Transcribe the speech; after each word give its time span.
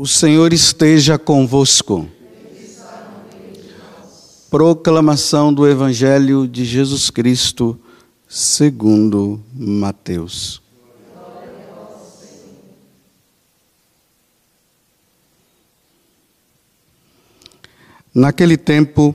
O 0.00 0.06
Senhor 0.06 0.52
esteja 0.52 1.18
convosco. 1.18 2.08
Proclamação 4.48 5.52
do 5.52 5.66
Evangelho 5.66 6.46
de 6.46 6.64
Jesus 6.64 7.10
Cristo, 7.10 7.76
segundo 8.28 9.40
Mateus. 9.52 10.62
Naquele 18.14 18.56
tempo, 18.56 19.12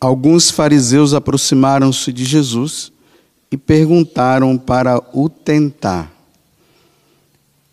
alguns 0.00 0.48
fariseus 0.48 1.12
aproximaram-se 1.12 2.12
de 2.12 2.24
Jesus 2.24 2.92
e 3.50 3.56
perguntaram 3.56 4.56
para 4.56 5.02
o 5.12 5.28
tentar 5.28 6.19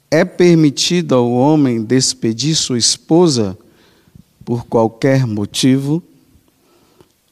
é 0.09 0.23
permitido 0.23 1.15
ao 1.15 1.31
homem 1.31 1.83
despedir 1.83 2.55
sua 2.55 2.77
esposa 2.77 3.57
por 4.45 4.65
qualquer 4.65 5.25
motivo? 5.27 6.01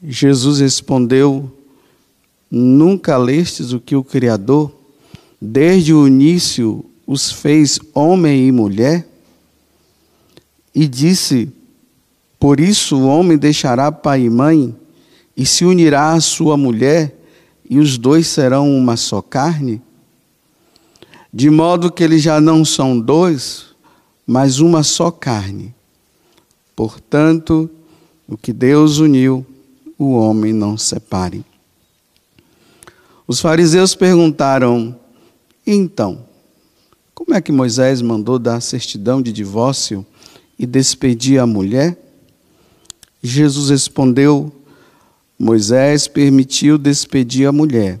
Jesus 0.02 0.60
respondeu: 0.60 1.50
Nunca 2.50 3.16
lestes 3.16 3.72
o 3.72 3.80
que 3.80 3.96
o 3.96 4.04
Criador, 4.04 4.72
desde 5.40 5.92
o 5.94 6.06
início, 6.06 6.84
os 7.06 7.32
fez 7.32 7.78
homem 7.94 8.46
e 8.46 8.52
mulher? 8.52 9.08
E 10.74 10.86
disse: 10.86 11.48
Por 12.38 12.60
isso 12.60 12.96
o 12.96 13.06
homem 13.06 13.38
deixará 13.38 13.90
pai 13.90 14.22
e 14.24 14.30
mãe 14.30 14.74
e 15.36 15.44
se 15.44 15.64
unirá 15.64 16.12
à 16.12 16.20
sua 16.20 16.56
mulher, 16.56 17.14
e 17.68 17.78
os 17.78 17.98
dois 17.98 18.26
serão 18.26 18.74
uma 18.74 18.96
só 18.96 19.20
carne? 19.20 19.82
De 21.36 21.50
modo 21.50 21.92
que 21.92 22.02
eles 22.02 22.22
já 22.22 22.40
não 22.40 22.64
são 22.64 22.98
dois, 22.98 23.66
mas 24.26 24.58
uma 24.58 24.82
só 24.82 25.10
carne. 25.10 25.74
Portanto, 26.74 27.68
o 28.26 28.38
que 28.38 28.54
Deus 28.54 28.96
uniu, 28.96 29.44
o 29.98 30.12
homem 30.12 30.54
não 30.54 30.78
separe. 30.78 31.44
Os 33.28 33.38
fariseus 33.38 33.94
perguntaram: 33.94 34.98
então, 35.66 36.24
como 37.14 37.34
é 37.34 37.40
que 37.42 37.52
Moisés 37.52 38.00
mandou 38.00 38.38
dar 38.38 38.62
certidão 38.62 39.20
de 39.20 39.30
divórcio 39.30 40.06
e 40.58 40.64
despedir 40.64 41.38
a 41.38 41.46
mulher? 41.46 41.98
Jesus 43.22 43.68
respondeu: 43.68 44.50
Moisés 45.38 46.08
permitiu 46.08 46.78
despedir 46.78 47.46
a 47.46 47.52
mulher 47.52 48.00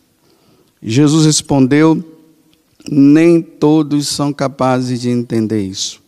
Jesus 0.81 1.25
respondeu: 1.25 2.03
Nem 2.89 3.41
todos 3.41 4.07
são 4.07 4.33
capazes 4.33 4.99
de 4.99 5.09
entender 5.09 5.61
isso, 5.61 6.01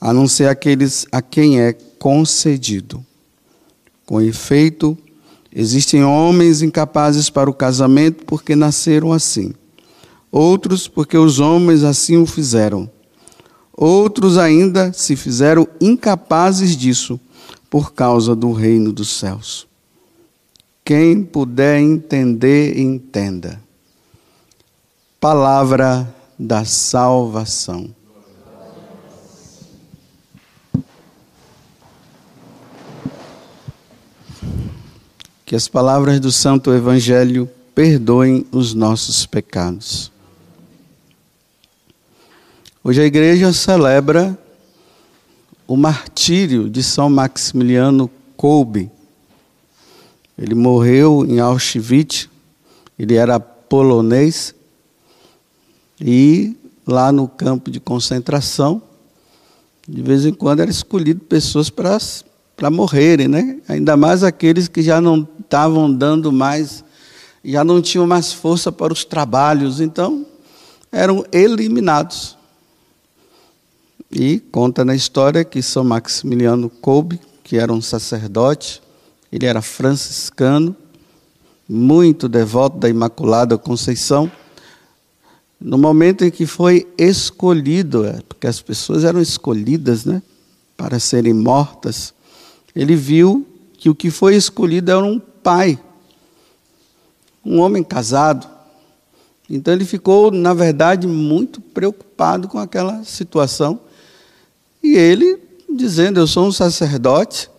a 0.00 0.12
não 0.12 0.26
ser 0.26 0.48
aqueles 0.48 1.06
a 1.12 1.22
quem 1.22 1.60
é 1.60 1.72
concedido. 1.72 3.04
Com 4.04 4.20
efeito, 4.20 4.98
existem 5.54 6.02
homens 6.02 6.60
incapazes 6.60 7.30
para 7.30 7.48
o 7.48 7.54
casamento 7.54 8.24
porque 8.24 8.56
nasceram 8.56 9.12
assim, 9.12 9.54
outros 10.30 10.88
porque 10.88 11.16
os 11.16 11.38
homens 11.38 11.84
assim 11.84 12.16
o 12.16 12.26
fizeram, 12.26 12.90
outros 13.72 14.38
ainda 14.38 14.92
se 14.92 15.14
fizeram 15.14 15.68
incapazes 15.80 16.76
disso 16.76 17.20
por 17.70 17.94
causa 17.94 18.34
do 18.34 18.52
reino 18.52 18.92
dos 18.92 19.16
céus. 19.16 19.66
Quem 20.84 21.22
puder 21.22 21.78
entender, 21.78 22.76
entenda. 22.76 23.62
Palavra 25.20 26.12
da 26.36 26.64
salvação. 26.64 27.94
Que 35.46 35.54
as 35.54 35.68
palavras 35.68 36.18
do 36.18 36.32
Santo 36.32 36.72
Evangelho 36.72 37.48
perdoem 37.72 38.44
os 38.50 38.74
nossos 38.74 39.24
pecados. 39.24 40.10
Hoje 42.82 43.00
a 43.00 43.04
igreja 43.04 43.52
celebra 43.52 44.36
o 45.68 45.76
martírio 45.76 46.68
de 46.68 46.82
São 46.82 47.08
Maximiliano 47.08 48.10
Kolbe 48.36 48.90
ele 50.42 50.56
morreu 50.56 51.24
em 51.24 51.38
Auschwitz, 51.38 52.28
ele 52.98 53.14
era 53.14 53.38
polonês, 53.38 54.52
e 56.00 56.56
lá 56.84 57.12
no 57.12 57.28
campo 57.28 57.70
de 57.70 57.78
concentração, 57.78 58.82
de 59.86 60.02
vez 60.02 60.26
em 60.26 60.32
quando 60.32 60.58
era 60.58 60.70
escolhido 60.70 61.20
pessoas 61.20 61.70
para 61.70 62.70
morrerem, 62.72 63.28
né? 63.28 63.60
Ainda 63.68 63.96
mais 63.96 64.24
aqueles 64.24 64.66
que 64.66 64.82
já 64.82 65.00
não 65.00 65.28
estavam 65.38 65.92
dando 65.94 66.32
mais, 66.32 66.84
já 67.44 67.62
não 67.62 67.80
tinham 67.80 68.04
mais 68.04 68.32
força 68.32 68.72
para 68.72 68.92
os 68.92 69.04
trabalhos, 69.04 69.80
então 69.80 70.26
eram 70.90 71.24
eliminados. 71.30 72.36
E 74.10 74.40
conta 74.50 74.84
na 74.84 74.96
história 74.96 75.44
que 75.44 75.62
São 75.62 75.84
Maximiliano 75.84 76.68
Kolbe, 76.68 77.20
que 77.44 77.58
era 77.58 77.72
um 77.72 77.80
sacerdote, 77.80 78.81
ele 79.32 79.46
era 79.46 79.62
franciscano, 79.62 80.76
muito 81.66 82.28
devoto 82.28 82.76
da 82.76 82.88
Imaculada 82.88 83.56
Conceição. 83.56 84.30
No 85.58 85.78
momento 85.78 86.22
em 86.22 86.30
que 86.30 86.44
foi 86.44 86.86
escolhido, 86.98 88.04
é, 88.04 88.20
porque 88.28 88.46
as 88.46 88.60
pessoas 88.60 89.04
eram 89.04 89.22
escolhidas 89.22 90.04
né, 90.04 90.22
para 90.76 90.98
serem 90.98 91.32
mortas, 91.32 92.12
ele 92.76 92.94
viu 92.94 93.46
que 93.78 93.88
o 93.88 93.94
que 93.94 94.10
foi 94.10 94.36
escolhido 94.36 94.90
era 94.90 95.02
um 95.02 95.18
pai, 95.18 95.78
um 97.44 97.58
homem 97.58 97.82
casado. 97.82 98.46
Então 99.48 99.72
ele 99.72 99.84
ficou, 99.84 100.30
na 100.30 100.52
verdade, 100.52 101.06
muito 101.06 101.60
preocupado 101.60 102.48
com 102.48 102.58
aquela 102.58 103.02
situação. 103.04 103.80
E 104.82 104.94
ele, 104.94 105.38
dizendo: 105.70 106.20
Eu 106.20 106.26
sou 106.26 106.46
um 106.46 106.52
sacerdote, 106.52 107.50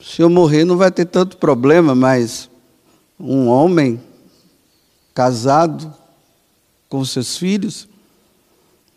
se 0.00 0.22
eu 0.22 0.30
morrer 0.30 0.64
não 0.64 0.76
vai 0.76 0.90
ter 0.90 1.04
tanto 1.04 1.36
problema, 1.36 1.94
mas 1.94 2.48
um 3.18 3.48
homem 3.48 4.00
casado 5.14 5.92
com 6.88 7.04
seus 7.04 7.36
filhos, 7.36 7.86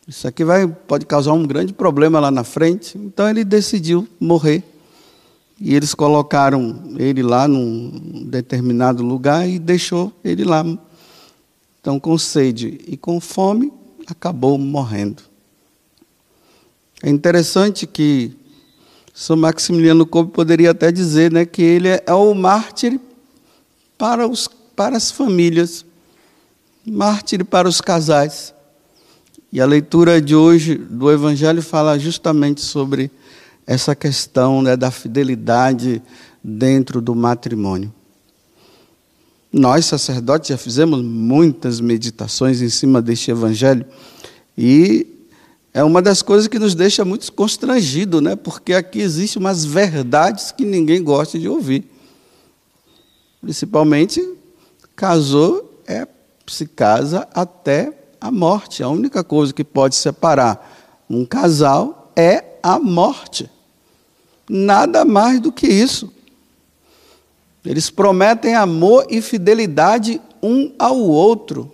isso 0.07 0.27
aqui 0.27 0.43
vai, 0.43 0.67
pode 0.67 1.05
causar 1.05 1.33
um 1.33 1.45
grande 1.45 1.73
problema 1.73 2.19
lá 2.19 2.31
na 2.31 2.43
frente. 2.43 2.97
Então 2.97 3.29
ele 3.29 3.43
decidiu 3.43 4.07
morrer. 4.19 4.63
E 5.59 5.75
eles 5.75 5.93
colocaram 5.93 6.95
ele 6.97 7.21
lá 7.21 7.47
num 7.47 8.25
determinado 8.25 9.03
lugar 9.03 9.47
e 9.47 9.59
deixou 9.59 10.11
ele 10.23 10.43
lá. 10.43 10.65
Então, 11.79 11.99
com 11.99 12.17
sede 12.17 12.81
e 12.87 12.97
com 12.97 13.19
fome, 13.21 13.71
acabou 14.07 14.57
morrendo. 14.57 15.21
É 17.01 17.09
interessante 17.09 17.85
que 17.85 18.35
são 19.13 19.38
Maximiliano 19.38 20.07
Kolbe 20.07 20.31
poderia 20.31 20.71
até 20.71 20.92
dizer 20.92 21.31
né, 21.31 21.45
que 21.45 21.62
ele 21.62 21.88
é, 21.88 22.04
é 22.07 22.13
o 22.13 22.33
mártir 22.33 23.00
para, 23.95 24.27
os, 24.27 24.50
para 24.75 24.98
as 24.98 25.12
famílias, 25.12 25.86
mártir 26.83 27.45
para 27.45 27.69
os 27.69 27.80
casais. 27.80 28.54
E 29.51 29.62
a 29.62 29.65
leitura 29.68 30.19
de 30.19 30.36
hoje 30.36 30.75
do 30.75 31.12
Evangelho 31.12 31.62
fala 31.62 32.00
justamente 32.00 32.62
sobre 32.62 33.12
essa 33.68 33.95
questão 33.95 34.63
né, 34.63 34.75
da 34.75 34.89
fidelidade 34.89 36.01
dentro 36.44 37.00
do 37.00 37.13
matrimônio. 37.13 37.94
Nós, 39.51 39.86
sacerdotes, 39.86 40.50
já 40.50 40.57
fizemos 40.57 41.04
muitas 41.04 41.80
meditações 41.80 42.63
em 42.63 42.69
cima 42.69 43.00
deste 43.00 43.30
Evangelho 43.30 43.86
e 44.57 45.12
é 45.73 45.83
uma 45.83 46.01
das 46.01 46.21
coisas 46.21 46.47
que 46.47 46.59
nos 46.59 46.75
deixa 46.75 47.03
muito 47.03 47.31
constrangido, 47.33 48.21
né? 48.21 48.35
porque 48.35 48.73
aqui 48.73 48.99
existem 48.99 49.39
umas 49.39 49.65
verdades 49.65 50.51
que 50.51 50.63
ninguém 50.63 51.03
gosta 51.03 51.39
de 51.39 51.49
ouvir. 51.49 51.83
Principalmente, 53.41 54.21
casou 54.95 55.81
é 55.87 56.07
se 56.45 56.67
casa 56.67 57.27
até 57.33 57.91
a 58.21 58.29
morte. 58.29 58.83
A 58.83 58.89
única 58.89 59.23
coisa 59.23 59.51
que 59.51 59.63
pode 59.63 59.95
separar 59.95 61.03
um 61.09 61.25
casal 61.25 62.11
é 62.15 62.43
a 62.61 62.77
morte. 62.77 63.49
Nada 64.47 65.03
mais 65.03 65.39
do 65.39 65.51
que 65.51 65.67
isso. 65.67 66.11
Eles 67.65 67.89
prometem 67.89 68.55
amor 68.55 69.07
e 69.09 69.21
fidelidade 69.21 70.21
um 70.41 70.71
ao 70.77 70.99
outro. 70.99 71.71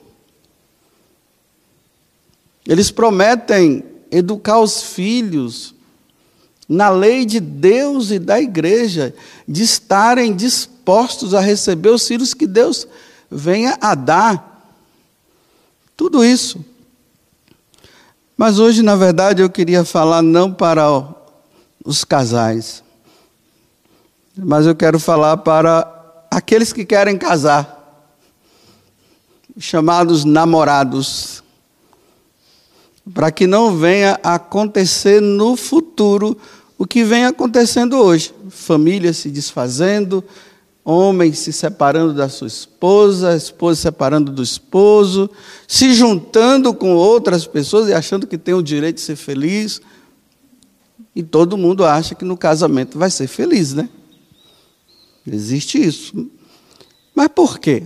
Eles 2.65 2.91
prometem 2.91 3.83
educar 4.11 4.59
os 4.59 4.81
filhos 4.81 5.75
na 6.67 6.89
lei 6.89 7.25
de 7.25 7.39
Deus 7.39 8.11
e 8.11 8.19
da 8.19 8.39
igreja, 8.39 9.15
de 9.47 9.63
estarem 9.63 10.35
dispostos 10.35 11.33
a 11.33 11.39
receber 11.39 11.89
os 11.89 12.07
filhos 12.07 12.35
que 12.35 12.45
Deus 12.45 12.87
venha 13.29 13.75
a 13.81 13.95
dar. 13.95 14.71
Tudo 15.97 16.23
isso. 16.23 16.63
Mas 18.37 18.59
hoje, 18.59 18.83
na 18.83 18.95
verdade, 18.95 19.41
eu 19.41 19.49
queria 19.49 19.83
falar 19.83 20.21
não 20.21 20.53
para 20.53 21.03
os 21.83 22.03
casais, 22.03 22.83
mas 24.37 24.65
eu 24.65 24.75
quero 24.75 24.99
falar 24.99 25.37
para 25.37 26.25
aqueles 26.29 26.71
que 26.71 26.85
querem 26.85 27.17
casar, 27.17 28.05
chamados 29.57 30.23
namorados 30.23 31.43
para 33.13 33.31
que 33.31 33.47
não 33.47 33.77
venha 33.77 34.19
acontecer 34.23 35.21
no 35.21 35.55
futuro 35.55 36.37
o 36.77 36.85
que 36.85 37.03
vem 37.03 37.25
acontecendo 37.25 37.97
hoje: 37.97 38.33
famílias 38.49 39.17
se 39.17 39.29
desfazendo, 39.29 40.23
homens 40.83 41.39
se 41.39 41.51
separando 41.51 42.13
da 42.13 42.29
sua 42.29 42.47
esposa, 42.47 43.35
esposa 43.35 43.75
se 43.75 43.81
separando 43.83 44.31
do 44.31 44.41
esposo, 44.41 45.29
se 45.67 45.93
juntando 45.93 46.73
com 46.73 46.95
outras 46.95 47.45
pessoas 47.45 47.89
e 47.89 47.93
achando 47.93 48.27
que 48.27 48.37
tem 48.37 48.53
o 48.53 48.63
direito 48.63 48.95
de 48.95 49.01
ser 49.01 49.15
feliz. 49.15 49.81
E 51.15 51.23
todo 51.23 51.57
mundo 51.57 51.83
acha 51.83 52.15
que 52.15 52.23
no 52.23 52.37
casamento 52.37 52.97
vai 52.97 53.09
ser 53.09 53.27
feliz, 53.27 53.73
né? 53.73 53.89
Existe 55.27 55.81
isso. 55.81 56.29
Mas 57.13 57.27
por 57.27 57.59
quê? 57.59 57.83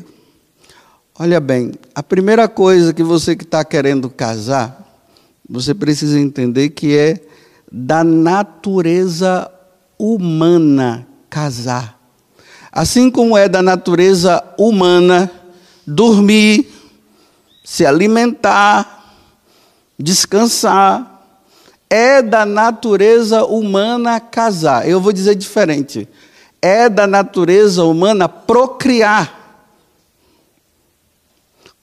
Olha 1.17 1.39
bem, 1.39 1.71
a 1.95 2.03
primeira 2.03 2.47
coisa 2.47 2.93
que 2.93 3.03
você 3.03 3.35
que 3.35 3.43
está 3.43 3.63
querendo 3.63 4.09
casar, 4.09 4.82
você 5.47 5.73
precisa 5.73 6.19
entender 6.19 6.69
que 6.69 6.97
é 6.97 7.19
da 7.71 8.03
natureza 8.03 9.49
humana 9.97 11.07
casar. 11.29 11.99
Assim 12.71 13.09
como 13.09 13.37
é 13.37 13.47
da 13.47 13.61
natureza 13.61 14.43
humana 14.57 15.29
dormir, 15.85 16.67
se 17.63 17.85
alimentar, 17.85 19.15
descansar, 19.97 21.13
é 21.89 22.21
da 22.21 22.45
natureza 22.45 23.45
humana 23.45 24.19
casar. 24.19 24.87
Eu 24.87 24.99
vou 24.99 25.13
dizer 25.13 25.35
diferente. 25.35 26.07
É 26.61 26.89
da 26.89 27.05
natureza 27.05 27.83
humana 27.83 28.27
procriar 28.27 29.42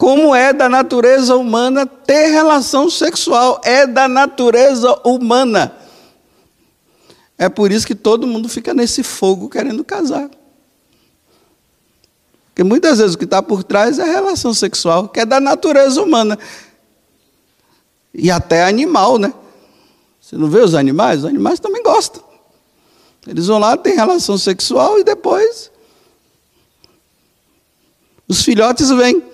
como 0.00 0.34
é 0.34 0.50
da 0.50 0.66
natureza 0.66 1.36
humana 1.36 1.84
ter 1.84 2.28
relação 2.28 2.88
sexual, 2.88 3.60
é 3.62 3.86
da 3.86 4.08
natureza 4.08 4.98
humana. 5.04 5.76
É 7.36 7.50
por 7.50 7.70
isso 7.70 7.86
que 7.86 7.94
todo 7.94 8.26
mundo 8.26 8.48
fica 8.48 8.72
nesse 8.72 9.02
fogo 9.02 9.50
querendo 9.50 9.84
casar. 9.84 10.30
Porque 12.46 12.64
muitas 12.64 12.96
vezes 12.96 13.14
o 13.14 13.18
que 13.18 13.24
está 13.24 13.42
por 13.42 13.62
trás 13.62 13.98
é 13.98 14.02
a 14.04 14.06
relação 14.06 14.54
sexual, 14.54 15.06
que 15.06 15.20
é 15.20 15.26
da 15.26 15.38
natureza 15.38 16.00
humana. 16.00 16.38
E 18.14 18.30
até 18.30 18.64
animal, 18.64 19.18
né? 19.18 19.34
Você 20.18 20.34
não 20.34 20.48
vê 20.48 20.60
os 20.60 20.74
animais? 20.74 21.18
Os 21.18 21.24
animais 21.26 21.60
também 21.60 21.82
gostam. 21.82 22.24
Eles 23.26 23.48
vão 23.48 23.58
lá, 23.58 23.76
têm 23.76 23.96
relação 23.96 24.38
sexual 24.38 24.98
e 24.98 25.04
depois 25.04 25.70
os 28.26 28.42
filhotes 28.42 28.88
vêm. 28.88 29.28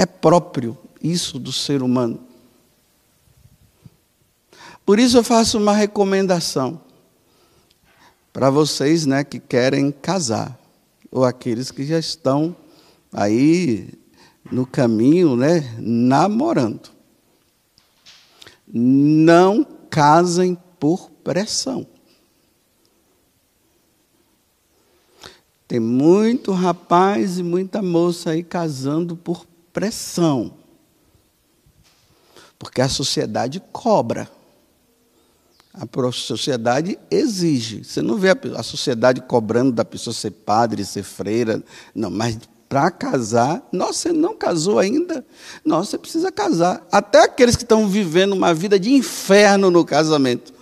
É 0.00 0.06
próprio 0.06 0.78
isso 1.02 1.38
do 1.38 1.52
ser 1.52 1.82
humano. 1.82 2.20
Por 4.86 4.98
isso 4.98 5.18
eu 5.18 5.22
faço 5.22 5.58
uma 5.58 5.74
recomendação 5.74 6.80
para 8.32 8.48
vocês, 8.48 9.04
né, 9.04 9.22
que 9.22 9.38
querem 9.38 9.92
casar 9.92 10.58
ou 11.10 11.22
aqueles 11.22 11.70
que 11.70 11.84
já 11.84 11.98
estão 11.98 12.56
aí 13.12 13.92
no 14.50 14.64
caminho, 14.64 15.36
né, 15.36 15.76
namorando. 15.78 16.88
Não 18.66 19.66
casem 19.90 20.56
por 20.78 21.10
pressão. 21.22 21.86
Tem 25.68 25.78
muito 25.78 26.52
rapaz 26.52 27.38
e 27.38 27.42
muita 27.42 27.82
moça 27.82 28.30
aí 28.30 28.42
casando 28.42 29.14
por 29.14 29.50
pressão. 29.72 30.54
Porque 32.58 32.80
a 32.80 32.88
sociedade 32.88 33.62
cobra. 33.72 34.30
A 35.72 35.86
sociedade 36.12 36.98
exige. 37.10 37.84
Você 37.84 38.02
não 38.02 38.16
vê 38.16 38.30
a 38.56 38.62
sociedade 38.62 39.20
cobrando 39.22 39.72
da 39.72 39.84
pessoa 39.84 40.12
ser 40.12 40.32
padre, 40.32 40.84
ser 40.84 41.02
freira. 41.02 41.62
Não, 41.94 42.10
mas 42.10 42.38
para 42.68 42.90
casar, 42.90 43.66
nossa, 43.72 43.94
você 43.94 44.12
não 44.12 44.36
casou 44.36 44.78
ainda? 44.78 45.24
Nossa, 45.64 45.92
você 45.92 45.98
precisa 45.98 46.30
casar. 46.30 46.86
Até 46.90 47.24
aqueles 47.24 47.56
que 47.56 47.62
estão 47.62 47.88
vivendo 47.88 48.32
uma 48.32 48.52
vida 48.52 48.78
de 48.78 48.92
inferno 48.92 49.70
no 49.70 49.84
casamento. 49.84 50.52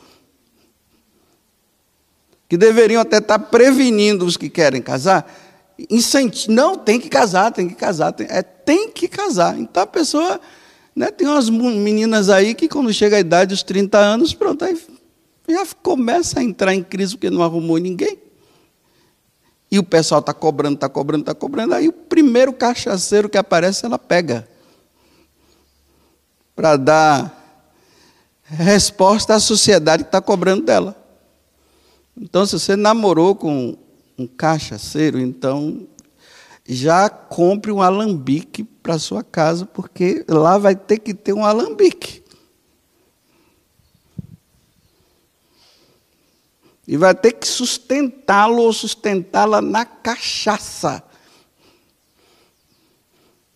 Que 2.49 2.57
deveriam 2.57 3.03
até 3.03 3.19
estar 3.19 3.39
prevenindo 3.39 4.25
os 4.25 4.37
que 4.37 4.49
querem 4.49 4.81
casar 4.81 5.31
Não, 6.49 6.77
tem 6.77 7.01
que 7.01 7.09
casar, 7.09 7.53
tem 7.53 7.69
que 7.69 7.75
casar. 7.75 8.13
Tem, 8.13 8.27
é, 8.29 8.43
tem 8.43 8.91
que 8.91 9.07
casar. 9.07 9.59
Então 9.59 9.83
a 9.83 9.87
pessoa. 9.87 10.41
Né, 10.95 11.13
tem 11.13 11.29
umas 11.29 11.49
meninas 11.49 12.29
aí 12.29 12.55
que, 12.55 12.69
quando 12.69 12.93
chega 12.93 13.17
a 13.17 13.21
idade 13.21 13.51
dos 13.51 13.63
30 13.63 13.97
anos, 13.97 14.35
pronto, 14.35 14.65
aí 14.65 14.77
já 15.49 15.65
começa 15.81 16.41
a 16.41 16.43
entrar 16.43 16.75
em 16.75 16.83
crise 16.83 17.15
porque 17.15 17.31
não 17.31 17.43
arrumou 17.43 17.79
ninguém. 17.79 18.19
E 19.71 19.79
o 19.79 19.85
pessoal 19.85 20.21
está 20.21 20.35
cobrando, 20.35 20.75
está 20.75 20.89
cobrando, 20.89 21.23
está 21.23 21.35
cobrando. 21.35 21.75
Aí 21.75 21.89
o 21.89 21.93
primeiro 21.93 22.53
cachaceiro 22.53 23.29
que 23.29 23.39
aparece, 23.39 23.87
ela 23.87 23.99
pega. 23.99 24.49
Para 26.57 26.77
dar 26.77 27.39
resposta 28.43 29.35
à 29.35 29.41
sociedade 29.41 30.03
que 30.03 30.09
está 30.09 30.21
cobrando 30.21 30.65
dela. 30.65 30.97
Então, 32.17 32.45
se 32.45 32.59
você 32.59 32.75
namorou 32.75 33.37
com 33.37 33.77
um 34.19 34.27
cachaceiro, 34.27 35.21
então 35.21 35.87
já 36.67 37.09
compre 37.09 37.71
um 37.71 37.81
alambique 37.81 38.65
para 38.65 38.99
sua 38.99 39.23
casa, 39.23 39.65
porque 39.65 40.25
lá 40.29 40.59
vai 40.59 40.75
ter 40.75 40.99
que 40.99 41.15
ter 41.15 41.33
um 41.33 41.45
alambique. 41.45 42.23
E 46.87 46.97
vai 46.97 47.15
ter 47.15 47.33
que 47.33 47.47
sustentá-lo 47.47 48.63
ou 48.63 48.73
sustentá-la 48.73 49.61
na 49.61 49.85
cachaça. 49.85 51.03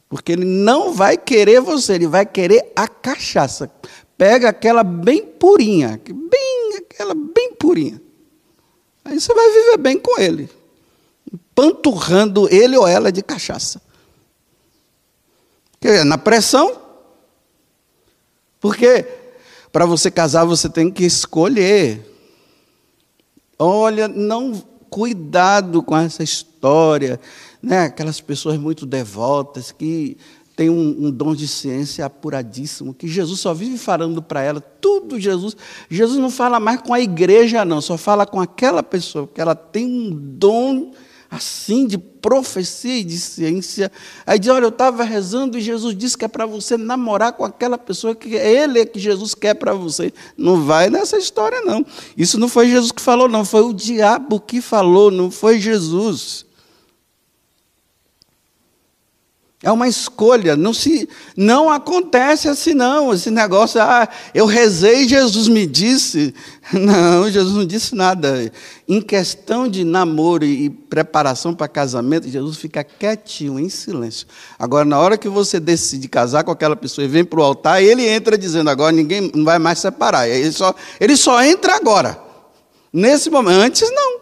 Porque 0.09 0.33
ele 0.33 0.45
não 0.45 0.93
vai 0.93 1.17
querer 1.17 1.61
você, 1.61 1.95
ele 1.95 2.07
vai 2.07 2.27
querer 2.27 2.71
a 2.77 2.87
cachaça. 2.87 3.73
Pega 4.19 4.51
aquela 4.51 4.85
bem 4.85 5.25
purinha, 5.25 5.99
bem 6.05 6.77
aquela 6.77 7.15
bem 7.15 7.55
purinha. 7.55 8.01
Aí 9.05 9.21
você 9.21 9.35
vai 9.35 9.51
viver 9.51 9.77
bem 9.79 9.99
com 9.99 10.21
ele, 10.21 10.49
panturrando 11.55 12.49
ele 12.53 12.77
ou 12.77 12.87
ela 12.87 13.11
de 13.11 13.23
cachaça. 13.23 13.81
Porque 15.73 16.05
na 16.05 16.17
pressão. 16.17 16.81
Porque 18.61 19.05
para 19.73 19.85
você 19.85 20.11
casar 20.11 20.45
você 20.45 20.69
tem 20.69 20.91
que 20.91 21.05
escolher. 21.05 22.09
Olha, 23.59 24.07
não 24.07 24.53
cuidado 24.89 25.83
com 25.83 25.97
essa 25.97 26.23
história, 26.23 27.19
né? 27.63 27.85
Aquelas 27.85 28.21
pessoas 28.21 28.59
muito 28.59 28.85
devotas 28.85 29.73
que 29.73 30.17
tem 30.55 30.69
um, 30.69 31.07
um, 31.07 31.11
dom 31.11 31.35
de 31.35 31.49
ciência 31.49 32.05
apuradíssimo, 32.05 32.93
que 32.93 33.09
Jesus 33.09 33.41
só 33.41 33.55
vive 33.55 33.79
falando 33.79 34.23
para 34.23 34.43
ela, 34.43 34.61
tudo 34.61 35.19
Jesus. 35.19 35.57
Jesus 35.89 36.19
não 36.19 36.31
fala 36.31 36.61
mais 36.61 36.81
com 36.81 36.93
a 36.93 37.01
igreja, 37.01 37.65
não, 37.65 37.81
só 37.81 37.97
fala 37.97 38.27
com 38.27 38.41
aquela 38.41 38.83
pessoa, 38.83 39.27
porque 39.27 39.41
ela 39.41 39.55
tem 39.55 39.87
um 39.87 40.11
dom 40.11 40.93
assim 41.31 41.87
de 41.87 41.97
profecia 41.97 42.99
e 42.99 43.05
de 43.05 43.19
ciência. 43.19 43.91
Aí 44.27 44.39
diz: 44.39 44.51
Olha, 44.51 44.67
eu 44.67 44.69
estava 44.69 45.03
rezando 45.03 45.57
e 45.57 45.63
Jesus 45.63 45.97
disse 45.97 46.19
que 46.19 46.27
é 46.27 46.29
para 46.29 46.45
você 46.45 46.77
namorar 46.77 47.33
com 47.33 47.45
aquela 47.45 47.79
pessoa 47.79 48.15
que 48.15 48.35
ele 48.35 48.81
é 48.81 48.85
que 48.85 49.01
Jesus 49.01 49.35
quer 49.35 49.55
para 49.55 49.73
você. 49.73 50.13
Não 50.37 50.63
vai 50.63 50.91
nessa 50.91 51.17
história, 51.17 51.63
não. 51.63 51.85
Isso 52.17 52.39
não 52.39 52.49
foi 52.49 52.69
Jesus 52.69 52.93
que 52.93 53.01
falou, 53.01 53.29
não, 53.29 53.47
foi 53.47 53.63
o 53.63 53.73
diabo 53.73 54.39
que 54.39 54.61
falou, 54.61 55.11
não 55.11 55.31
foi 55.31 55.59
Jesus. 55.59 56.45
É 59.63 59.71
uma 59.71 59.87
escolha, 59.87 60.57
não 60.57 60.75
se 60.75 61.09
não 61.37 61.71
acontece 61.71 62.49
assim 62.49 62.75
não, 62.75 63.15
esse 63.15 63.31
negócio, 63.31 63.81
ah, 63.81 64.09
eu 64.35 64.45
rezei, 64.45 65.09
Jesus 65.09 65.47
me 65.47 65.67
disse. 65.67 66.35
Não, 66.73 67.29
Jesus 67.29 67.57
não 67.57 67.67
disse 67.67 67.93
nada. 67.93 68.51
Em 68.89 69.01
questão 69.03 69.69
de 69.69 69.85
namoro 69.85 70.45
e 70.45 70.71
preparação 70.71 71.53
para 71.53 71.67
casamento, 71.67 72.29
Jesus 72.29 72.57
fica 72.57 72.85
quietinho, 72.85 73.59
em 73.59 73.69
silêncio. 73.69 74.29
Agora, 74.57 74.85
na 74.85 74.99
hora 74.99 75.19
que 75.19 75.29
você 75.29 75.59
decide 75.59 76.09
casar 76.09 76.45
com 76.45 76.53
aquela 76.53 76.77
pessoa 76.77 77.05
e 77.05 77.09
vem 77.09 77.25
para 77.25 77.41
o 77.41 77.43
altar, 77.43 77.83
ele 77.83 78.09
entra 78.09 78.39
dizendo, 78.39 78.71
agora 78.71 78.93
ninguém 78.93 79.31
não 79.35 79.45
vai 79.45 79.59
mais 79.59 79.81
separar. 79.81 80.29
Ele 80.29 80.53
só, 80.53 80.73
ele 81.01 81.17
só 81.17 81.43
entra 81.43 81.75
agora. 81.75 82.19
Nesse 82.93 83.29
momento, 83.29 83.61
antes 83.61 83.91
não. 83.91 84.22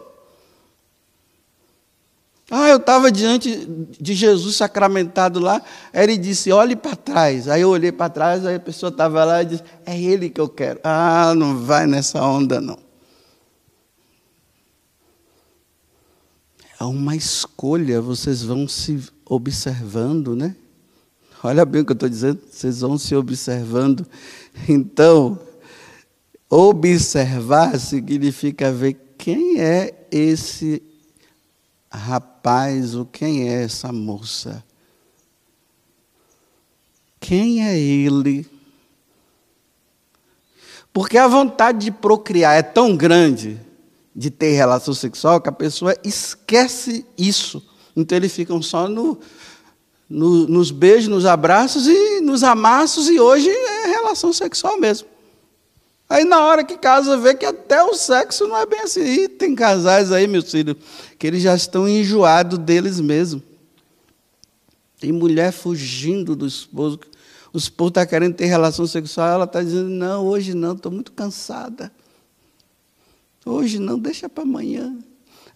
Ah, 2.53 2.67
eu 2.67 2.75
estava 2.75 3.09
diante 3.09 3.65
de 3.97 4.13
Jesus 4.13 4.57
sacramentado 4.57 5.39
lá, 5.39 5.61
aí 5.93 6.03
ele 6.03 6.17
disse, 6.17 6.51
olhe 6.51 6.75
para 6.75 6.97
trás. 6.97 7.47
Aí 7.47 7.61
eu 7.61 7.69
olhei 7.69 7.93
para 7.93 8.09
trás, 8.09 8.45
aí 8.45 8.55
a 8.55 8.59
pessoa 8.59 8.89
estava 8.89 9.23
lá 9.23 9.41
e 9.41 9.45
disse, 9.45 9.63
é 9.85 9.97
ele 9.97 10.29
que 10.29 10.41
eu 10.41 10.49
quero. 10.49 10.81
Ah, 10.83 11.33
não 11.33 11.57
vai 11.57 11.87
nessa 11.87 12.21
onda 12.21 12.59
não. 12.59 12.77
É 16.77 16.83
uma 16.83 17.15
escolha, 17.15 18.01
vocês 18.01 18.43
vão 18.43 18.67
se 18.67 19.01
observando, 19.25 20.35
né? 20.35 20.53
Olha 21.41 21.63
bem 21.63 21.83
o 21.83 21.85
que 21.85 21.91
eu 21.91 21.93
estou 21.93 22.09
dizendo, 22.09 22.41
vocês 22.51 22.81
vão 22.81 22.97
se 22.97 23.15
observando. 23.15 24.05
Então, 24.67 25.39
observar 26.49 27.79
significa 27.79 28.73
ver 28.73 29.15
quem 29.17 29.61
é 29.61 30.05
esse 30.11 30.83
rapaz, 31.97 32.95
o 32.95 33.05
quem 33.05 33.49
é 33.49 33.63
essa 33.63 33.91
moça? 33.91 34.63
Quem 37.19 37.65
é 37.67 37.77
ele? 37.77 38.49
Porque 40.93 41.17
a 41.17 41.27
vontade 41.27 41.79
de 41.79 41.91
procriar 41.91 42.57
é 42.57 42.61
tão 42.61 42.95
grande, 42.95 43.59
de 44.15 44.29
ter 44.29 44.53
relação 44.53 44.93
sexual, 44.93 45.39
que 45.39 45.49
a 45.49 45.53
pessoa 45.53 45.95
esquece 46.03 47.05
isso. 47.17 47.63
Então 47.95 48.17
eles 48.17 48.33
ficam 48.33 48.61
só 48.61 48.87
no, 48.87 49.19
no, 50.09 50.47
nos 50.47 50.71
beijos, 50.71 51.07
nos 51.07 51.25
abraços 51.25 51.87
e 51.87 52.21
nos 52.21 52.43
amassos, 52.43 53.07
e 53.07 53.19
hoje 53.19 53.49
é 53.49 53.87
relação 53.87 54.33
sexual 54.33 54.79
mesmo. 54.79 55.07
Aí 56.11 56.25
na 56.25 56.43
hora 56.45 56.61
que 56.61 56.77
casa, 56.77 57.15
vê 57.15 57.33
que 57.33 57.45
até 57.45 57.81
o 57.81 57.93
sexo 57.93 58.45
não 58.45 58.57
é 58.57 58.65
bem 58.65 58.81
assim. 58.81 58.99
E 58.99 59.29
tem 59.29 59.55
casais 59.55 60.11
aí, 60.11 60.27
meus 60.27 60.51
filhos, 60.51 60.75
que 61.17 61.25
eles 61.25 61.41
já 61.41 61.55
estão 61.55 61.87
enjoados 61.87 62.59
deles 62.59 62.99
mesmos. 62.99 63.41
Tem 64.99 65.09
mulher 65.09 65.53
fugindo 65.53 66.35
do 66.35 66.45
esposo. 66.45 66.99
O 67.53 67.57
esposo 67.57 67.91
está 67.91 68.05
querendo 68.05 68.33
ter 68.33 68.47
relação 68.47 68.85
sexual, 68.85 69.29
ela 69.29 69.45
está 69.45 69.63
dizendo, 69.63 69.87
não, 69.87 70.25
hoje 70.25 70.53
não, 70.53 70.73
estou 70.73 70.91
muito 70.91 71.13
cansada. 71.13 71.89
Hoje 73.45 73.79
não, 73.79 73.97
deixa 73.97 74.27
para 74.27 74.43
amanhã. 74.43 74.93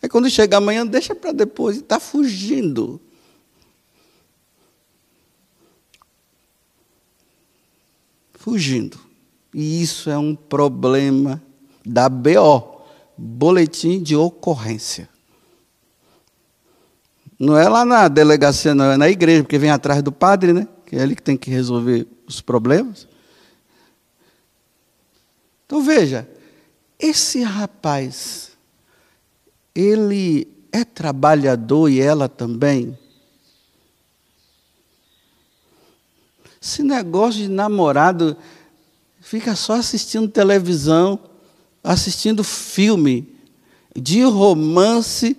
Aí 0.02 0.08
quando 0.08 0.30
chega 0.30 0.56
amanhã, 0.56 0.88
deixa 0.88 1.14
para 1.14 1.34
depois. 1.34 1.80
Está 1.80 2.00
fugindo. 2.00 3.02
Fugindo. 8.36 9.06
E 9.58 9.82
isso 9.82 10.10
é 10.10 10.18
um 10.18 10.36
problema 10.36 11.42
da 11.86 12.10
BO, 12.10 12.82
boletim 13.18 14.04
de 14.04 14.14
ocorrência. 14.14 15.08
Não 17.40 17.58
é 17.58 17.70
lá 17.70 17.86
na 17.86 18.10
delegacia, 18.10 18.76
não, 18.76 18.92
é 18.92 18.98
na 18.98 19.10
igreja, 19.10 19.44
porque 19.44 19.58
vem 19.58 19.70
atrás 19.70 20.04
do 20.04 20.12
padre, 20.12 20.52
né? 20.52 20.68
Que 20.86 20.98
é 20.98 21.04
ele 21.04 21.16
que 21.16 21.22
tem 21.22 21.38
que 21.38 21.50
resolver 21.50 22.06
os 22.28 22.42
problemas. 22.42 23.08
Então 25.66 25.82
veja, 25.82 26.30
esse 27.00 27.42
rapaz, 27.42 28.52
ele 29.74 30.50
é 30.70 30.84
trabalhador 30.84 31.90
e 31.90 32.02
ela 32.02 32.28
também. 32.28 33.00
Esse 36.62 36.84
negócio 36.84 37.44
de 37.44 37.48
namorado 37.48 38.36
fica 39.36 39.54
só 39.54 39.74
assistindo 39.74 40.30
televisão, 40.30 41.20
assistindo 41.84 42.42
filme 42.42 43.36
de 43.94 44.24
romance, 44.24 45.36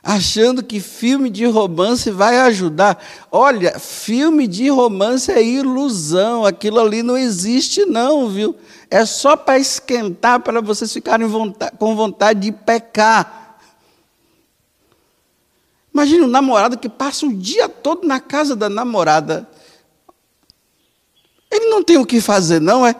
achando 0.00 0.62
que 0.62 0.78
filme 0.78 1.28
de 1.28 1.46
romance 1.46 2.12
vai 2.12 2.38
ajudar. 2.38 3.04
Olha, 3.28 3.76
filme 3.80 4.46
de 4.46 4.68
romance 4.68 5.32
é 5.32 5.42
ilusão, 5.42 6.46
aquilo 6.46 6.78
ali 6.78 7.02
não 7.02 7.18
existe, 7.18 7.84
não, 7.84 8.28
viu? 8.28 8.54
É 8.88 9.04
só 9.04 9.36
para 9.36 9.58
esquentar, 9.58 10.38
para 10.38 10.60
vocês 10.60 10.92
ficarem 10.92 11.26
vontade, 11.26 11.76
com 11.76 11.96
vontade 11.96 12.38
de 12.38 12.52
pecar. 12.52 13.58
Imagina 15.92 16.24
um 16.24 16.28
namorado 16.28 16.78
que 16.78 16.88
passa 16.88 17.26
o 17.26 17.34
dia 17.34 17.68
todo 17.68 18.06
na 18.06 18.20
casa 18.20 18.54
da 18.54 18.68
namorada 18.68 19.48
ele 21.50 21.70
não 21.70 21.82
tem 21.82 21.96
o 21.98 22.06
que 22.06 22.20
fazer, 22.20 22.60
não, 22.60 22.86
é? 22.86 22.94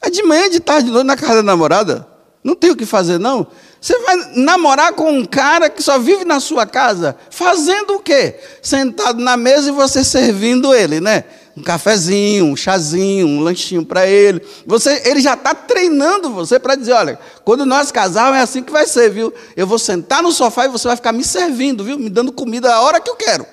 É 0.00 0.10
de 0.10 0.22
manhã, 0.22 0.50
de 0.50 0.60
tarde, 0.60 0.86
de 0.86 0.92
noite 0.92 1.06
na 1.06 1.16
casa 1.16 1.36
da 1.36 1.42
namorada. 1.42 2.06
Não 2.42 2.54
tem 2.54 2.70
o 2.70 2.76
que 2.76 2.84
fazer, 2.84 3.18
não. 3.18 3.46
Você 3.80 3.98
vai 4.00 4.16
namorar 4.36 4.92
com 4.92 5.10
um 5.10 5.24
cara 5.24 5.70
que 5.70 5.82
só 5.82 5.98
vive 5.98 6.24
na 6.24 6.40
sua 6.40 6.66
casa, 6.66 7.16
fazendo 7.30 7.94
o 7.94 8.00
quê? 8.00 8.38
Sentado 8.62 9.22
na 9.22 9.36
mesa 9.36 9.68
e 9.68 9.72
você 9.72 10.04
servindo 10.04 10.74
ele, 10.74 11.00
né? 11.00 11.24
Um 11.56 11.62
cafezinho, 11.62 12.46
um 12.46 12.56
chazinho, 12.56 13.26
um 13.26 13.40
lanchinho 13.40 13.84
para 13.84 14.06
ele. 14.06 14.42
Você, 14.66 15.02
ele 15.06 15.20
já 15.20 15.34
está 15.34 15.54
treinando 15.54 16.30
você 16.30 16.58
para 16.58 16.74
dizer, 16.74 16.92
olha, 16.92 17.18
quando 17.44 17.64
nós 17.64 17.90
casarmos 17.90 18.38
é 18.38 18.42
assim 18.42 18.62
que 18.62 18.72
vai 18.72 18.86
ser, 18.86 19.10
viu? 19.10 19.32
Eu 19.56 19.66
vou 19.66 19.78
sentar 19.78 20.22
no 20.22 20.32
sofá 20.32 20.66
e 20.66 20.68
você 20.68 20.88
vai 20.88 20.96
ficar 20.96 21.12
me 21.12 21.24
servindo, 21.24 21.84
viu? 21.84 21.98
Me 21.98 22.10
dando 22.10 22.32
comida 22.32 22.74
a 22.74 22.80
hora 22.80 23.00
que 23.00 23.08
eu 23.08 23.16
quero. 23.16 23.46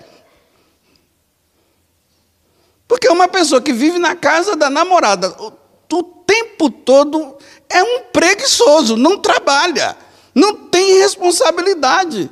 Porque 2.92 3.08
uma 3.08 3.30
pessoa 3.30 3.62
que 3.62 3.72
vive 3.72 3.98
na 3.98 4.18
casa 4.18 4.54
da 4.54 4.70
namorada 4.70 5.34
o 5.40 5.50
tempo 6.04 6.70
todo 6.70 7.38
é 7.70 7.82
um 7.82 8.02
preguiçoso, 8.12 8.98
não 8.98 9.18
trabalha, 9.18 9.96
não 10.36 10.54
tem 10.54 10.98
responsabilidade. 10.98 12.30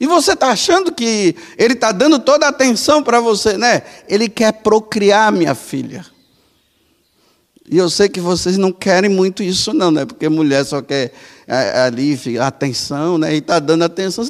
E 0.00 0.06
você 0.06 0.32
está 0.32 0.48
achando 0.48 0.90
que 0.90 1.36
ele 1.58 1.74
está 1.74 1.92
dando 1.92 2.18
toda 2.18 2.46
a 2.46 2.48
atenção 2.48 3.02
para 3.02 3.20
você, 3.20 3.58
né? 3.58 3.82
Ele 4.08 4.30
quer 4.30 4.52
procriar, 4.62 5.30
minha 5.30 5.54
filha. 5.54 6.06
E 7.68 7.78
eu 7.78 7.90
sei 7.90 8.08
que 8.08 8.20
vocês 8.20 8.56
não 8.56 8.70
querem 8.70 9.10
muito 9.10 9.42
isso, 9.42 9.72
não, 9.72 9.90
né? 9.90 10.04
Porque 10.04 10.28
mulher 10.28 10.64
só 10.64 10.80
quer 10.80 11.12
é, 11.48 11.80
ali 11.80 12.38
atenção, 12.38 13.18
né? 13.18 13.34
E 13.34 13.38
está 13.38 13.58
dando 13.58 13.82
atenção. 13.82 14.24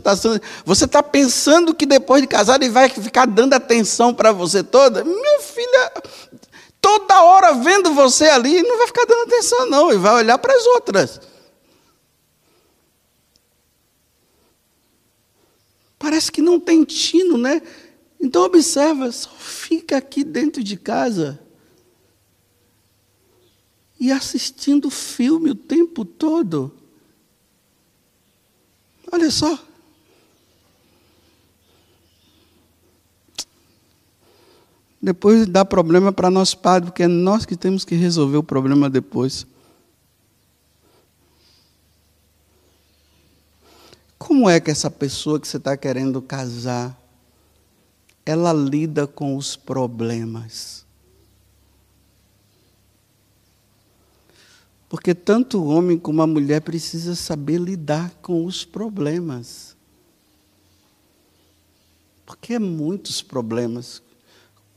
Você 0.65 0.85
está 0.85 1.03
tá 1.03 1.03
pensando 1.03 1.75
que 1.75 1.85
depois 1.85 2.23
de 2.23 2.29
casar 2.29 2.61
ele 2.61 2.71
vai 2.71 2.89
ficar 2.89 3.27
dando 3.27 3.53
atenção 3.53 4.15
para 4.15 4.33
você 4.33 4.63
toda? 4.63 5.05
Minha 5.05 5.41
filha, 5.41 5.93
toda 6.81 7.23
hora 7.23 7.53
vendo 7.55 7.93
você 7.93 8.25
ali, 8.25 8.63
não 8.63 8.79
vai 8.79 8.87
ficar 8.87 9.05
dando 9.05 9.25
atenção, 9.25 9.67
não. 9.69 9.91
Ele 9.91 9.99
vai 9.99 10.15
olhar 10.15 10.39
para 10.39 10.55
as 10.55 10.67
outras. 10.67 11.21
Parece 15.99 16.33
que 16.33 16.41
não 16.41 16.59
tem 16.59 16.85
tino, 16.85 17.37
né? 17.37 17.61
Então 18.19 18.45
observa, 18.45 19.13
só 19.13 19.31
fica 19.39 19.99
aqui 19.99 20.25
dentro 20.25 20.65
de 20.65 20.79
casa 20.79 21.46
e 23.99 24.13
assistindo 24.13 24.91
filme 24.91 25.51
o 25.51 25.55
tempo 25.55 26.05
todo. 26.05 26.73
Olha 29.11 29.31
só. 29.31 29.59
Depois 35.01 35.47
dá 35.47 35.65
problema 35.65 36.13
para 36.13 36.31
nós 36.31 36.55
padres, 36.55 36.91
porque 36.91 37.05
é 37.05 37.09
nós 37.09 37.47
que 37.47 37.57
temos 37.57 37.85
que 37.85 37.95
resolver 37.95 38.39
o 38.39 38.43
problema 38.43 38.91
depois. 38.91 39.47
Como 44.19 44.49
é 44.49 44.59
que 44.59 44.71
essa 44.71 44.91
pessoa 44.91 45.39
que 45.39 45.47
você 45.47 45.59
está 45.59 45.77
querendo 45.77 46.21
casar, 46.21 47.01
ela 48.25 48.53
lida 48.53 49.07
com 49.07 49.37
os 49.37 49.55
problemas? 49.55 50.86
Porque 54.97 55.15
tanto 55.15 55.59
o 55.59 55.67
homem 55.67 55.99
como 55.99 56.23
a 56.23 56.27
mulher 56.27 56.63
precisa 56.63 57.15
saber 57.15 57.59
lidar 57.59 58.15
com 58.23 58.47
os 58.47 58.65
problemas. 58.65 59.77
Porque 62.25 62.55
é 62.55 62.59
muitos 62.59 63.21
problemas. 63.21 64.03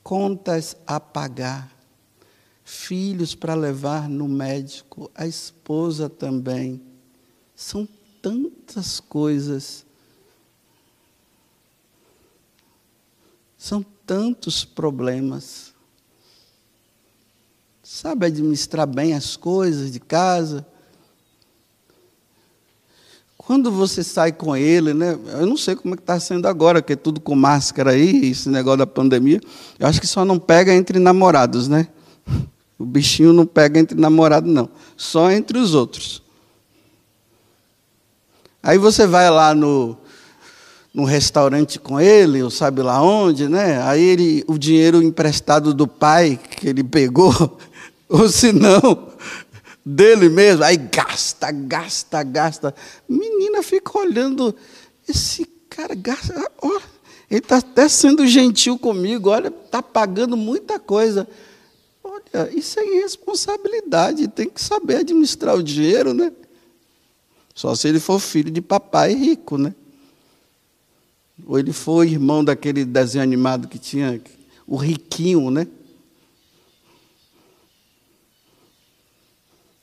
Contas 0.04 0.76
a 0.86 1.00
pagar, 1.00 1.74
filhos 2.66 3.34
para 3.34 3.56
levar 3.56 4.10
no 4.10 4.28
médico, 4.28 5.10
a 5.16 5.26
esposa 5.26 6.10
também. 6.10 6.82
São 7.56 7.88
tantas 8.22 9.00
coisas. 9.00 9.86
São 13.58 13.82
tantos 14.06 14.66
problemas. 14.66 15.74
Sabe 17.92 18.28
administrar 18.28 18.86
bem 18.86 19.16
as 19.16 19.36
coisas 19.36 19.92
de 19.92 20.00
casa. 20.00 20.64
Quando 23.36 23.72
você 23.72 24.04
sai 24.04 24.32
com 24.32 24.56
ele, 24.56 24.94
né? 24.94 25.18
Eu 25.40 25.48
não 25.48 25.58
sei 25.58 25.76
como 25.76 25.96
é 25.96 25.98
que 25.98 26.04
está 26.04 26.20
sendo 26.20 26.48
agora, 26.48 26.84
que 26.84 26.94
é 26.94 26.96
tudo 26.96 27.20
com 27.20 27.34
máscara 27.34 27.90
aí, 27.90 28.28
esse 28.30 28.48
negócio 28.48 28.78
da 28.78 28.86
pandemia. 28.86 29.42
Eu 29.80 29.88
acho 29.88 30.00
que 30.00 30.06
só 30.06 30.24
não 30.24 30.38
pega 30.38 30.72
entre 30.72 31.00
namorados, 31.00 31.68
né? 31.68 31.88
O 32.78 32.86
bichinho 32.86 33.34
não 33.34 33.48
pega 33.48 33.80
entre 33.80 34.00
namorados, 34.00 34.54
não. 34.54 34.70
Só 34.96 35.32
entre 35.32 35.58
os 35.58 35.74
outros. 35.74 36.22
Aí 38.62 38.78
você 38.78 39.08
vai 39.08 39.32
lá 39.32 39.56
no, 39.56 39.98
no 40.94 41.06
restaurante 41.06 41.80
com 41.80 42.00
ele, 42.00 42.42
ou 42.42 42.50
sabe 42.50 42.82
lá 42.82 43.02
onde, 43.02 43.48
né? 43.48 43.82
Aí 43.84 44.04
ele, 44.04 44.44
o 44.48 44.58
dinheiro 44.58 45.02
emprestado 45.02 45.74
do 45.74 45.88
pai 45.88 46.38
que 46.38 46.68
ele 46.68 46.84
pegou, 46.84 47.32
ou 48.10 48.28
se 48.28 48.52
não, 48.52 49.14
dele 49.86 50.28
mesmo, 50.30 50.64
aí 50.64 50.78
gasta, 50.78 51.52
gasta, 51.52 52.24
gasta. 52.24 52.76
Menina 53.08 53.62
fica 53.62 53.98
olhando, 53.98 54.56
esse 55.08 55.46
cara 55.70 55.94
gasta, 55.94 56.52
olha, 56.62 56.82
ele 57.30 57.40
está 57.40 57.58
até 57.58 57.88
sendo 57.88 58.26
gentil 58.26 58.78
comigo, 58.78 59.30
olha, 59.30 59.50
está 59.50 59.84
pagando 59.84 60.36
muita 60.36 60.80
coisa. 60.80 61.28
Olha, 62.04 62.50
isso 62.52 62.80
é 62.80 62.98
irresponsabilidade, 62.98 64.28
tem 64.28 64.50
que 64.50 64.60
saber 64.60 64.98
administrar 64.98 65.56
o 65.56 65.64
dinheiro, 65.64 66.14
né? 66.14 66.32
Só 67.54 67.76
se 67.76 67.88
ele 67.88 68.00
for 68.00 68.20
filho 68.20 68.50
de 68.50 68.62
papai 68.62 69.14
rico, 69.14 69.58
né? 69.58 69.76
Ou 71.46 71.60
ele 71.60 71.72
for 71.72 72.06
irmão 72.06 72.44
daquele 72.44 72.84
desenho 72.84 73.24
animado 73.24 73.68
que 73.68 73.78
tinha, 73.78 74.20
o 74.66 74.76
riquinho, 74.76 75.52
né? 75.52 75.68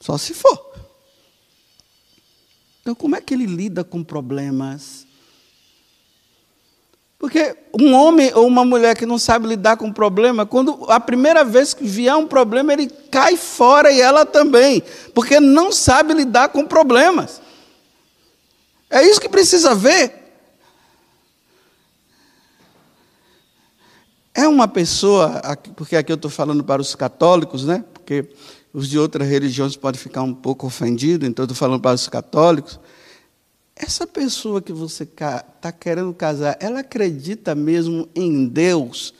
Só 0.00 0.16
se 0.18 0.34
for. 0.34 0.74
Então, 2.80 2.94
como 2.94 3.16
é 3.16 3.20
que 3.20 3.34
ele 3.34 3.46
lida 3.46 3.82
com 3.82 4.04
problemas? 4.04 5.06
Porque 7.18 7.56
um 7.80 7.94
homem 7.94 8.32
ou 8.34 8.46
uma 8.46 8.64
mulher 8.64 8.96
que 8.96 9.06
não 9.06 9.18
sabe 9.18 9.48
lidar 9.48 9.76
com 9.76 9.92
problema, 9.92 10.44
quando 10.44 10.84
a 10.88 11.00
primeira 11.00 11.44
vez 11.44 11.72
que 11.72 11.84
vier 11.84 12.14
um 12.14 12.26
problema, 12.26 12.72
ele 12.72 12.88
cai 12.88 13.36
fora 13.36 13.90
e 13.90 14.00
ela 14.00 14.26
também, 14.26 14.82
porque 15.14 15.40
não 15.40 15.72
sabe 15.72 16.12
lidar 16.12 16.50
com 16.50 16.64
problemas. 16.66 17.40
É 18.90 19.02
isso 19.02 19.20
que 19.20 19.28
precisa 19.28 19.74
ver. 19.74 20.24
É 24.34 24.46
uma 24.46 24.68
pessoa, 24.68 25.40
porque 25.74 25.96
aqui 25.96 26.12
eu 26.12 26.16
estou 26.16 26.30
falando 26.30 26.62
para 26.62 26.82
os 26.82 26.94
católicos, 26.94 27.64
né? 27.64 27.82
Porque 27.94 28.28
os 28.76 28.90
de 28.90 28.98
outras 28.98 29.26
religiões 29.26 29.74
podem 29.74 29.98
ficar 29.98 30.20
um 30.20 30.34
pouco 30.34 30.66
ofendidos, 30.66 31.26
então 31.26 31.46
estou 31.46 31.56
falando 31.56 31.80
para 31.80 31.94
os 31.94 32.06
católicos. 32.10 32.78
Essa 33.74 34.06
pessoa 34.06 34.60
que 34.60 34.70
você 34.70 35.04
está 35.04 35.72
querendo 35.72 36.12
casar, 36.12 36.58
ela 36.60 36.80
acredita 36.80 37.54
mesmo 37.54 38.06
em 38.14 38.46
Deus? 38.46 39.14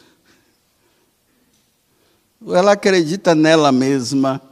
Ou 2.39 2.55
ela 2.55 2.73
acredita 2.73 3.35
nela 3.35 3.73
mesma? 3.73 4.43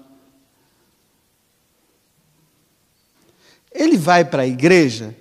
Ele 3.70 3.98
vai 3.98 4.24
para 4.24 4.44
a 4.44 4.46
igreja? 4.46 5.14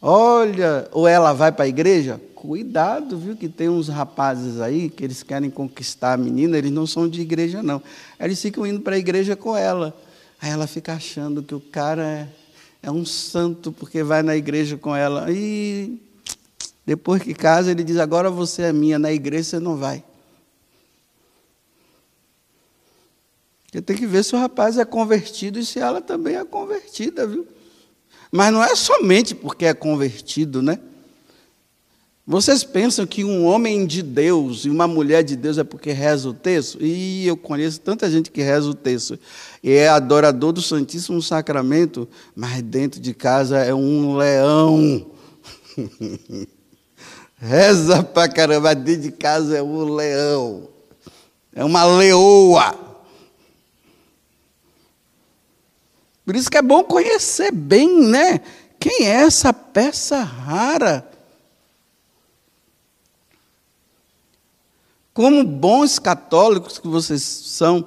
Olha, 0.00 0.88
ou 0.90 1.06
ela 1.06 1.32
vai 1.32 1.52
para 1.52 1.66
a 1.66 1.68
igreja? 1.68 2.20
Cuidado, 2.42 3.16
viu, 3.16 3.36
que 3.36 3.48
tem 3.48 3.68
uns 3.68 3.86
rapazes 3.86 4.60
aí 4.60 4.90
que 4.90 5.04
eles 5.04 5.22
querem 5.22 5.48
conquistar 5.48 6.14
a 6.14 6.16
menina, 6.16 6.58
eles 6.58 6.72
não 6.72 6.88
são 6.88 7.08
de 7.08 7.20
igreja, 7.20 7.62
não. 7.62 7.80
Eles 8.18 8.42
ficam 8.42 8.66
indo 8.66 8.80
para 8.80 8.96
a 8.96 8.98
igreja 8.98 9.36
com 9.36 9.56
ela. 9.56 9.96
Aí 10.40 10.50
ela 10.50 10.66
fica 10.66 10.92
achando 10.92 11.40
que 11.40 11.54
o 11.54 11.60
cara 11.60 12.02
é, 12.04 12.28
é 12.82 12.90
um 12.90 13.04
santo 13.04 13.70
porque 13.70 14.02
vai 14.02 14.24
na 14.24 14.34
igreja 14.34 14.76
com 14.76 14.92
ela. 14.92 15.30
E 15.30 16.02
depois 16.84 17.22
que 17.22 17.32
casa, 17.32 17.70
ele 17.70 17.84
diz: 17.84 17.96
Agora 17.98 18.28
você 18.28 18.62
é 18.62 18.72
minha, 18.72 18.98
na 18.98 19.12
igreja 19.12 19.44
você 19.44 19.60
não 19.60 19.76
vai. 19.76 20.02
Porque 23.62 23.80
tem 23.80 23.96
que 23.96 24.06
ver 24.08 24.24
se 24.24 24.34
o 24.34 24.38
rapaz 24.40 24.78
é 24.78 24.84
convertido 24.84 25.60
e 25.60 25.64
se 25.64 25.78
ela 25.78 26.00
também 26.00 26.34
é 26.34 26.44
convertida, 26.44 27.24
viu? 27.24 27.46
Mas 28.32 28.52
não 28.52 28.64
é 28.64 28.74
somente 28.74 29.32
porque 29.32 29.64
é 29.64 29.72
convertido, 29.72 30.60
né? 30.60 30.80
Vocês 32.24 32.62
pensam 32.62 33.04
que 33.04 33.24
um 33.24 33.44
homem 33.44 33.84
de 33.84 34.00
Deus 34.00 34.64
e 34.64 34.70
uma 34.70 34.86
mulher 34.86 35.24
de 35.24 35.34
Deus 35.34 35.58
é 35.58 35.64
porque 35.64 35.90
reza 35.90 36.28
o 36.28 36.32
texto? 36.32 36.78
E 36.80 37.26
eu 37.26 37.36
conheço 37.36 37.80
tanta 37.80 38.08
gente 38.08 38.30
que 38.30 38.40
reza 38.40 38.70
o 38.70 38.74
texto 38.74 39.18
e 39.60 39.72
é 39.72 39.88
adorador 39.88 40.52
do 40.52 40.62
Santíssimo 40.62 41.20
Sacramento, 41.20 42.08
mas 42.34 42.62
dentro 42.62 43.00
de 43.00 43.12
casa 43.12 43.58
é 43.58 43.74
um 43.74 44.14
leão. 44.14 45.04
reza 47.38 48.04
pra 48.04 48.28
caramba, 48.28 48.72
dentro 48.72 49.02
de 49.02 49.10
casa 49.10 49.58
é 49.58 49.62
um 49.62 49.92
leão. 49.92 50.68
É 51.52 51.64
uma 51.64 51.82
leoa. 51.84 52.72
Por 56.24 56.36
isso 56.36 56.48
que 56.48 56.56
é 56.56 56.62
bom 56.62 56.84
conhecer 56.84 57.50
bem, 57.50 58.06
né? 58.06 58.40
Quem 58.78 59.08
é 59.08 59.22
essa 59.22 59.52
peça 59.52 60.22
rara? 60.22 61.11
Como 65.14 65.44
bons 65.44 65.98
católicos 65.98 66.78
que 66.78 66.88
vocês 66.88 67.22
são, 67.22 67.86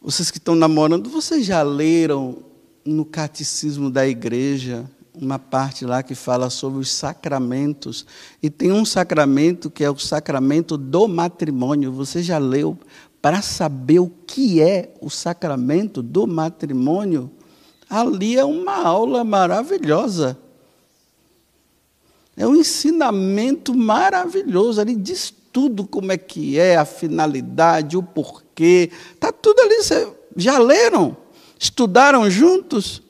vocês 0.00 0.30
que 0.30 0.36
estão 0.36 0.54
namorando, 0.54 1.08
vocês 1.08 1.46
já 1.46 1.62
leram 1.62 2.44
no 2.84 3.04
catecismo 3.04 3.90
da 3.90 4.06
igreja 4.06 4.88
uma 5.14 5.38
parte 5.38 5.86
lá 5.86 6.02
que 6.02 6.14
fala 6.14 6.50
sobre 6.50 6.78
os 6.80 6.92
sacramentos. 6.92 8.04
E 8.42 8.50
tem 8.50 8.70
um 8.70 8.84
sacramento 8.84 9.70
que 9.70 9.82
é 9.82 9.90
o 9.90 9.98
sacramento 9.98 10.76
do 10.76 11.08
matrimônio. 11.08 11.90
Você 11.92 12.22
já 12.22 12.36
leu 12.36 12.78
para 13.22 13.40
saber 13.40 13.98
o 13.98 14.10
que 14.26 14.60
é 14.60 14.94
o 15.00 15.08
sacramento 15.08 16.02
do 16.02 16.26
matrimônio? 16.26 17.30
Ali 17.88 18.36
é 18.36 18.44
uma 18.44 18.76
aula 18.76 19.24
maravilhosa. 19.24 20.38
É 22.36 22.46
um 22.46 22.54
ensinamento 22.54 23.74
maravilhoso. 23.74 24.82
Ali 24.82 24.94
diz 24.94 25.32
tudo 25.56 25.86
como 25.86 26.12
é 26.12 26.18
que 26.18 26.58
é, 26.58 26.76
a 26.76 26.84
finalidade, 26.84 27.96
o 27.96 28.02
porquê. 28.02 28.92
Está 29.14 29.32
tudo 29.32 29.58
ali. 29.62 29.76
Já 30.36 30.58
leram? 30.58 31.16
Estudaram 31.58 32.30
juntos? 32.30 33.00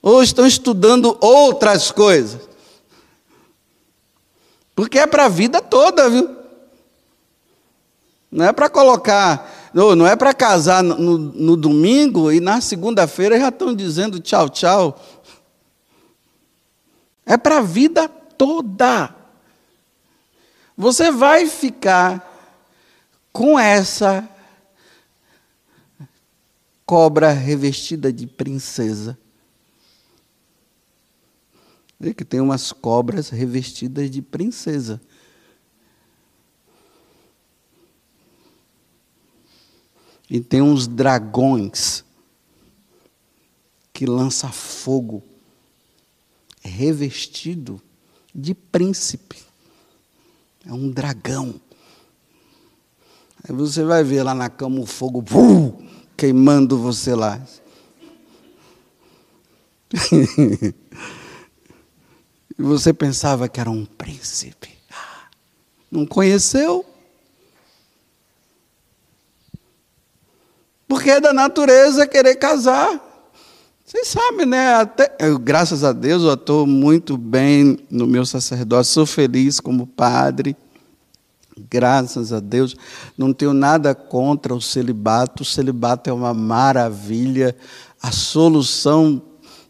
Ou 0.00 0.22
estão 0.22 0.46
estudando 0.46 1.18
outras 1.20 1.90
coisas? 1.90 2.48
Porque 4.76 4.96
é 4.96 5.08
para 5.08 5.24
a 5.24 5.28
vida 5.28 5.60
toda, 5.60 6.08
viu? 6.08 6.36
Não 8.30 8.44
é 8.44 8.52
para 8.52 8.68
colocar 8.68 9.70
não, 9.74 9.96
não 9.96 10.06
é 10.06 10.14
para 10.14 10.32
casar 10.32 10.84
no, 10.84 11.18
no, 11.18 11.56
domingo 11.56 12.30
e 12.30 12.38
na 12.38 12.60
segunda-feira 12.60 13.40
já 13.40 13.48
estão 13.48 13.74
dizendo 13.74 14.20
tchau, 14.20 14.48
tchau. 14.48 15.04
É 17.26 17.36
para 17.36 17.58
a 17.58 17.62
vida 17.62 18.08
toda. 18.08 19.17
Você 20.80 21.10
vai 21.10 21.48
ficar 21.48 22.24
com 23.32 23.58
essa 23.58 24.30
cobra 26.86 27.32
revestida 27.32 28.12
de 28.12 28.28
princesa. 28.28 29.18
Vê 31.98 32.14
que 32.14 32.24
tem 32.24 32.40
umas 32.40 32.70
cobras 32.70 33.28
revestidas 33.28 34.08
de 34.08 34.22
princesa. 34.22 35.00
E 40.30 40.40
tem 40.40 40.62
uns 40.62 40.86
dragões 40.86 42.04
que 43.92 44.06
lança 44.06 44.46
fogo 44.52 45.24
revestido 46.62 47.82
de 48.32 48.54
príncipe. 48.54 49.47
É 50.68 50.72
um 50.72 50.90
dragão. 50.90 51.54
Aí 53.42 53.54
você 53.54 53.82
vai 53.82 54.04
ver 54.04 54.22
lá 54.22 54.34
na 54.34 54.50
cama 54.50 54.80
o 54.80 54.86
fogo 54.86 55.24
uh, 55.34 55.82
queimando 56.14 56.76
você 56.76 57.14
lá. 57.14 57.40
e 62.58 62.62
você 62.62 62.92
pensava 62.92 63.48
que 63.48 63.58
era 63.58 63.70
um 63.70 63.86
príncipe. 63.86 64.76
Não 65.90 66.04
conheceu? 66.04 66.84
Porque 70.86 71.10
é 71.10 71.18
da 71.18 71.32
natureza 71.32 72.06
querer 72.06 72.36
casar. 72.36 73.07
Vocês 73.88 74.08
sabem, 74.08 74.44
né? 74.44 74.74
Até, 74.74 75.16
eu, 75.18 75.38
graças 75.38 75.82
a 75.82 75.94
Deus, 75.94 76.22
eu 76.22 76.34
estou 76.34 76.66
muito 76.66 77.16
bem 77.16 77.78
no 77.90 78.06
meu 78.06 78.26
sacerdócio, 78.26 78.92
sou 78.92 79.06
feliz 79.06 79.60
como 79.60 79.86
padre. 79.86 80.54
Graças 81.70 82.30
a 82.30 82.38
Deus, 82.38 82.76
não 83.16 83.32
tenho 83.32 83.54
nada 83.54 83.94
contra 83.94 84.54
o 84.54 84.60
celibato. 84.60 85.42
O 85.42 85.46
celibato 85.46 86.10
é 86.10 86.12
uma 86.12 86.34
maravilha. 86.34 87.56
A 88.02 88.12
solução 88.12 89.22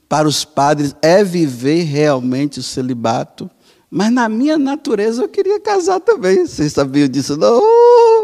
para 0.08 0.26
os 0.26 0.44
padres 0.44 0.96
é 1.00 1.22
viver 1.22 1.84
realmente 1.84 2.58
o 2.58 2.62
celibato. 2.62 3.48
Mas 3.88 4.10
na 4.10 4.28
minha 4.28 4.58
natureza 4.58 5.22
eu 5.22 5.28
queria 5.28 5.60
casar 5.60 6.00
também. 6.00 6.44
Vocês 6.44 6.72
sabiam 6.72 7.06
disso? 7.06 7.36
Não. 7.36 8.17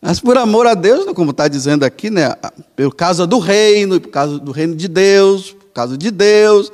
Mas 0.00 0.20
por 0.20 0.38
amor 0.38 0.66
a 0.66 0.74
Deus, 0.74 1.04
como 1.12 1.32
está 1.32 1.48
dizendo 1.48 1.84
aqui, 1.84 2.08
né? 2.08 2.34
por 2.76 2.94
causa 2.94 3.26
do 3.26 3.38
reino, 3.38 4.00
por 4.00 4.10
causa 4.10 4.38
do 4.38 4.52
reino 4.52 4.76
de 4.76 4.86
Deus, 4.86 5.52
por 5.52 5.72
causa 5.72 5.98
de 5.98 6.10
Deus. 6.10 6.70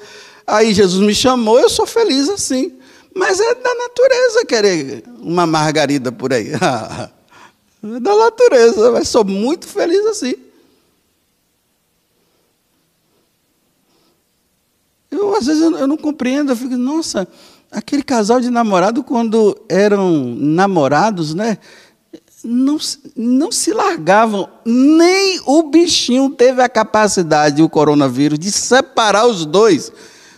Aí 0.47 0.75
Jesus 0.75 1.05
me 1.05 1.15
chamou, 1.15 1.59
eu 1.59 1.71
sou 1.71 1.87
feliz 1.87 2.29
assim. 2.29 2.73
Mas 3.15 3.41
é 3.41 3.55
da 3.55 3.75
natureza 3.75 4.45
querer 4.45 5.05
uma 5.21 5.47
margarida 5.47 6.11
por 6.11 6.33
aí. 6.33 6.51
é 6.53 8.01
da 8.01 8.17
natureza, 8.17 8.91
mas 8.91 9.09
sou 9.09 9.25
muito 9.25 9.67
feliz 9.67 10.05
assim. 10.07 10.35
Eu, 15.11 15.35
às 15.37 15.47
vezes, 15.47 15.63
eu, 15.63 15.87
não 15.87 15.97
compreendo, 15.97 16.51
eu 16.51 16.57
fico, 16.57 16.77
nossa, 16.77 17.27
aquele 17.71 18.03
casal 18.03 18.41
de 18.41 18.51
namorado, 18.51 19.05
quando 19.05 19.57
eram 19.69 20.35
namorados, 20.37 21.35
né? 21.35 21.59
Não, 22.45 22.77
não 23.17 23.51
se 23.51 23.73
largavam, 23.73 24.49
nem 24.65 25.41
o 25.47 25.63
bichinho 25.63 26.29
teve 26.31 26.61
a 26.61 26.69
capacidade, 26.69 27.63
o 27.63 27.69
coronavírus, 27.69 28.39
de 28.39 28.53
separar 28.53 29.27
os 29.27 29.47
dois, 29.47 29.91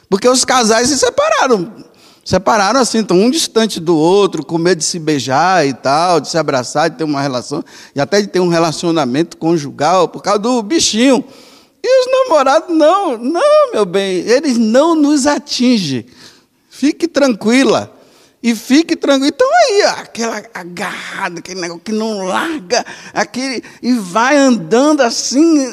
porque 0.09 0.29
os 0.29 0.45
casais 0.45 0.88
se 0.88 0.99
separaram 0.99 1.85
separaram 2.27 2.81
assim, 2.81 2.99
então 2.99 3.16
um 3.16 3.31
distante 3.31 3.79
do 3.79 3.97
outro, 3.97 4.45
com 4.45 4.59
medo 4.59 4.79
de 4.79 4.85
se 4.85 4.99
beijar 4.99 5.64
e 5.64 5.73
tal, 5.73 6.21
de 6.21 6.29
se 6.29 6.37
abraçar, 6.37 6.90
de 6.90 6.97
ter 6.97 7.05
uma 7.05 7.23
relação, 7.23 7.64
e 7.95 8.01
até 8.01 8.21
de 8.21 8.27
ter 8.27 8.40
um 8.40 8.49
relacionamento 8.49 9.37
conjugal, 9.37 10.09
por 10.09 10.21
causa 10.21 10.40
do 10.40 10.61
bichinho. 10.61 11.25
E 11.85 12.01
os 12.01 12.11
namorados, 12.11 12.77
não, 12.77 13.16
não, 13.16 13.73
meu 13.73 13.87
bem, 13.87 14.16
eles 14.27 14.59
não 14.59 14.97
nos 14.97 15.25
atingem. 15.25 16.05
Fique 16.69 17.07
tranquila. 17.07 17.96
E 18.47 18.55
fique 18.55 18.95
tranquilo. 18.95 19.35
Então 19.35 19.51
aí, 19.53 19.83
aquela 19.83 20.37
agarrada, 20.55 21.41
aquele 21.41 21.61
negócio 21.61 21.83
que 21.83 21.91
não 21.91 22.27
larga, 22.27 22.87
aquele, 23.13 23.61
e 23.83 23.95
vai 23.95 24.37
andando 24.37 25.01
assim. 25.01 25.67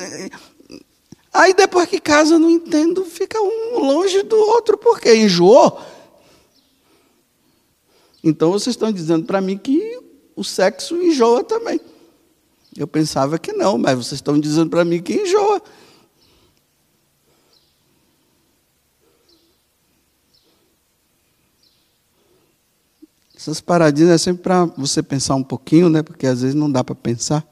Aí 1.32 1.54
depois 1.54 1.88
que 1.88 2.00
casa, 2.00 2.40
não 2.40 2.50
entendo, 2.50 3.06
fica 3.06 3.40
um 3.40 3.78
longe 3.78 4.24
do 4.24 4.36
outro, 4.36 4.76
porque 4.76 5.14
enjoou. 5.14 5.80
Então 8.24 8.52
vocês 8.52 8.74
estão 8.74 8.92
dizendo 8.92 9.28
para 9.28 9.40
mim 9.40 9.56
que 9.56 10.00
o 10.36 10.44
sexo 10.44 10.96
enjoa 10.96 11.44
também. 11.44 11.80
Eu 12.76 12.88
pensava 12.88 13.38
que 13.38 13.54
não, 13.54 13.78
mas 13.78 13.98
vocês 13.98 14.14
estão 14.14 14.40
dizendo 14.40 14.72
para 14.72 14.84
mim 14.84 15.00
que 15.00 15.14
enjoa. 15.14 15.62
Essas 23.44 23.60
paradinhas 23.60 24.10
é 24.10 24.18
sempre 24.18 24.42
para 24.42 24.64
você 24.64 25.04
pensar 25.04 25.36
um 25.36 25.44
pouquinho, 25.44 25.90
né? 25.90 26.02
Porque 26.02 26.26
às 26.26 26.40
vezes 26.40 26.56
não 26.56 26.72
dá 26.72 26.82
para 26.82 26.96
pensar. 26.96 27.46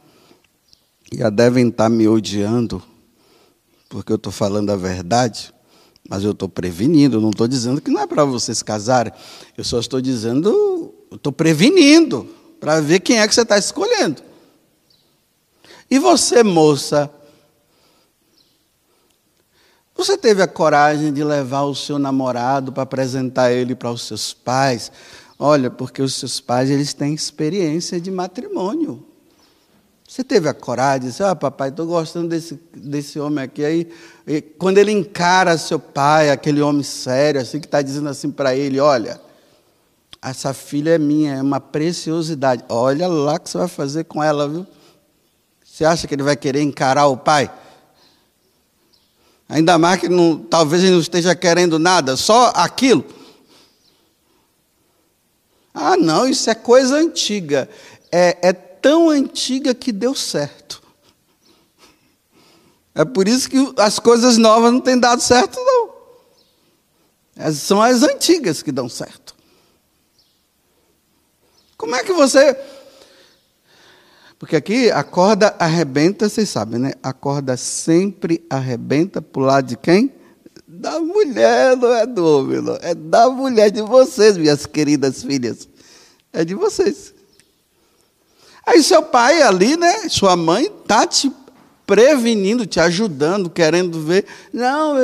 E 1.11 1.17
já 1.17 1.29
devem 1.29 1.67
estar 1.67 1.83
tá 1.83 1.89
me 1.89 2.07
odiando, 2.07 2.81
porque 3.89 4.09
eu 4.09 4.15
estou 4.15 4.31
falando 4.31 4.69
a 4.69 4.77
verdade. 4.77 5.53
Mas 6.07 6.23
eu 6.23 6.31
estou 6.31 6.47
prevenindo, 6.47 7.19
não 7.19 7.31
estou 7.31 7.45
dizendo 7.45 7.81
que 7.81 7.91
não 7.91 7.99
é 7.99 8.07
para 8.07 8.23
vocês 8.23 8.63
casarem. 8.63 9.11
Eu 9.57 9.65
só 9.65 9.81
estou 9.81 9.99
dizendo, 9.99 10.95
estou 11.11 11.33
prevenindo, 11.33 12.25
para 12.57 12.79
ver 12.79 13.01
quem 13.01 13.19
é 13.19 13.27
que 13.27 13.35
você 13.35 13.41
está 13.41 13.57
escolhendo. 13.57 14.23
E 15.89 15.99
você, 15.99 16.41
moça, 16.41 17.11
você 19.93 20.17
teve 20.17 20.41
a 20.41 20.47
coragem 20.47 21.11
de 21.11 21.21
levar 21.21 21.63
o 21.63 21.75
seu 21.75 21.99
namorado 21.99 22.71
para 22.71 22.83
apresentar 22.83 23.51
ele 23.51 23.75
para 23.75 23.91
os 23.91 24.03
seus 24.03 24.33
pais? 24.33 24.89
Olha, 25.43 25.71
porque 25.71 26.03
os 26.03 26.13
seus 26.13 26.39
pais 26.39 26.69
eles 26.69 26.93
têm 26.93 27.15
experiência 27.15 27.99
de 27.99 28.11
matrimônio. 28.11 29.03
Você 30.07 30.23
teve 30.23 30.47
a 30.47 30.53
coragem 30.53 30.99
de 30.99 31.07
dizer, 31.07 31.23
ah, 31.23 31.35
papai, 31.35 31.69
estou 31.69 31.87
gostando 31.87 32.27
desse, 32.27 32.61
desse 32.75 33.19
homem 33.19 33.43
aqui. 33.43 33.65
Aí, 33.65 33.91
quando 34.59 34.77
ele 34.77 34.91
encara 34.91 35.57
seu 35.57 35.79
pai, 35.79 36.29
aquele 36.29 36.61
homem 36.61 36.83
sério, 36.83 37.41
assim, 37.41 37.59
que 37.59 37.65
está 37.65 37.81
dizendo 37.81 38.07
assim 38.07 38.29
para 38.29 38.55
ele, 38.55 38.79
olha, 38.79 39.19
essa 40.21 40.53
filha 40.53 40.91
é 40.91 40.99
minha, 40.99 41.33
é 41.33 41.41
uma 41.41 41.59
preciosidade. 41.59 42.63
Olha 42.69 43.07
lá 43.07 43.33
o 43.33 43.39
que 43.39 43.49
você 43.49 43.57
vai 43.57 43.67
fazer 43.67 44.03
com 44.03 44.21
ela, 44.21 44.47
viu? 44.47 44.67
Você 45.65 45.83
acha 45.83 46.07
que 46.07 46.13
ele 46.13 46.21
vai 46.21 46.35
querer 46.35 46.61
encarar 46.61 47.07
o 47.07 47.17
pai? 47.17 47.51
Ainda 49.49 49.75
mais 49.79 49.99
que 49.99 50.07
não, 50.07 50.37
talvez 50.37 50.83
ele 50.83 50.91
não 50.91 50.99
esteja 50.99 51.33
querendo 51.33 51.79
nada, 51.79 52.15
só 52.15 52.51
aquilo. 52.53 53.20
Ah, 55.73 55.95
não, 55.95 56.27
isso 56.27 56.49
é 56.49 56.55
coisa 56.55 56.95
antiga. 56.95 57.69
É, 58.11 58.49
é 58.49 58.53
tão 58.53 59.09
antiga 59.09 59.73
que 59.73 59.91
deu 59.91 60.13
certo. 60.13 60.81
É 62.93 63.05
por 63.05 63.27
isso 63.27 63.49
que 63.49 63.73
as 63.77 63.99
coisas 63.99 64.37
novas 64.37 64.71
não 64.71 64.81
têm 64.81 64.99
dado 64.99 65.21
certo, 65.21 65.57
não. 65.59 67.53
são 67.53 67.81
as 67.81 68.03
antigas 68.03 68.61
que 68.61 68.71
dão 68.71 68.89
certo. 68.89 69.35
Como 71.77 71.95
é 71.95 72.03
que 72.03 72.13
você. 72.13 72.55
Porque 74.37 74.55
aqui 74.55 74.91
a 74.91 75.03
corda 75.03 75.55
arrebenta, 75.57 76.27
vocês 76.27 76.49
sabem, 76.49 76.79
né? 76.79 76.93
A 77.01 77.13
corda 77.13 77.55
sempre 77.55 78.45
arrebenta 78.49 79.21
para 79.21 79.41
o 79.41 79.45
lado 79.45 79.67
de 79.67 79.77
quem? 79.77 80.13
Da 80.81 80.99
mulher, 80.99 81.77
não 81.77 81.93
é 81.93 82.07
do 82.07 82.25
homem, 82.25 82.59
não. 82.59 82.75
É 82.81 82.95
da 82.95 83.29
mulher 83.29 83.69
de 83.69 83.83
vocês, 83.83 84.35
minhas 84.35 84.65
queridas 84.65 85.21
filhas. 85.21 85.69
É 86.33 86.43
de 86.43 86.55
vocês. 86.55 87.13
Aí 88.65 88.81
seu 88.81 89.03
pai 89.03 89.43
ali, 89.43 89.77
né? 89.77 90.09
Sua 90.09 90.35
mãe 90.35 90.65
está 90.65 91.05
te 91.05 91.31
prevenindo, 91.85 92.65
te 92.65 92.79
ajudando, 92.79 93.47
querendo 93.47 94.01
ver. 94.01 94.25
Não, 94.51 94.95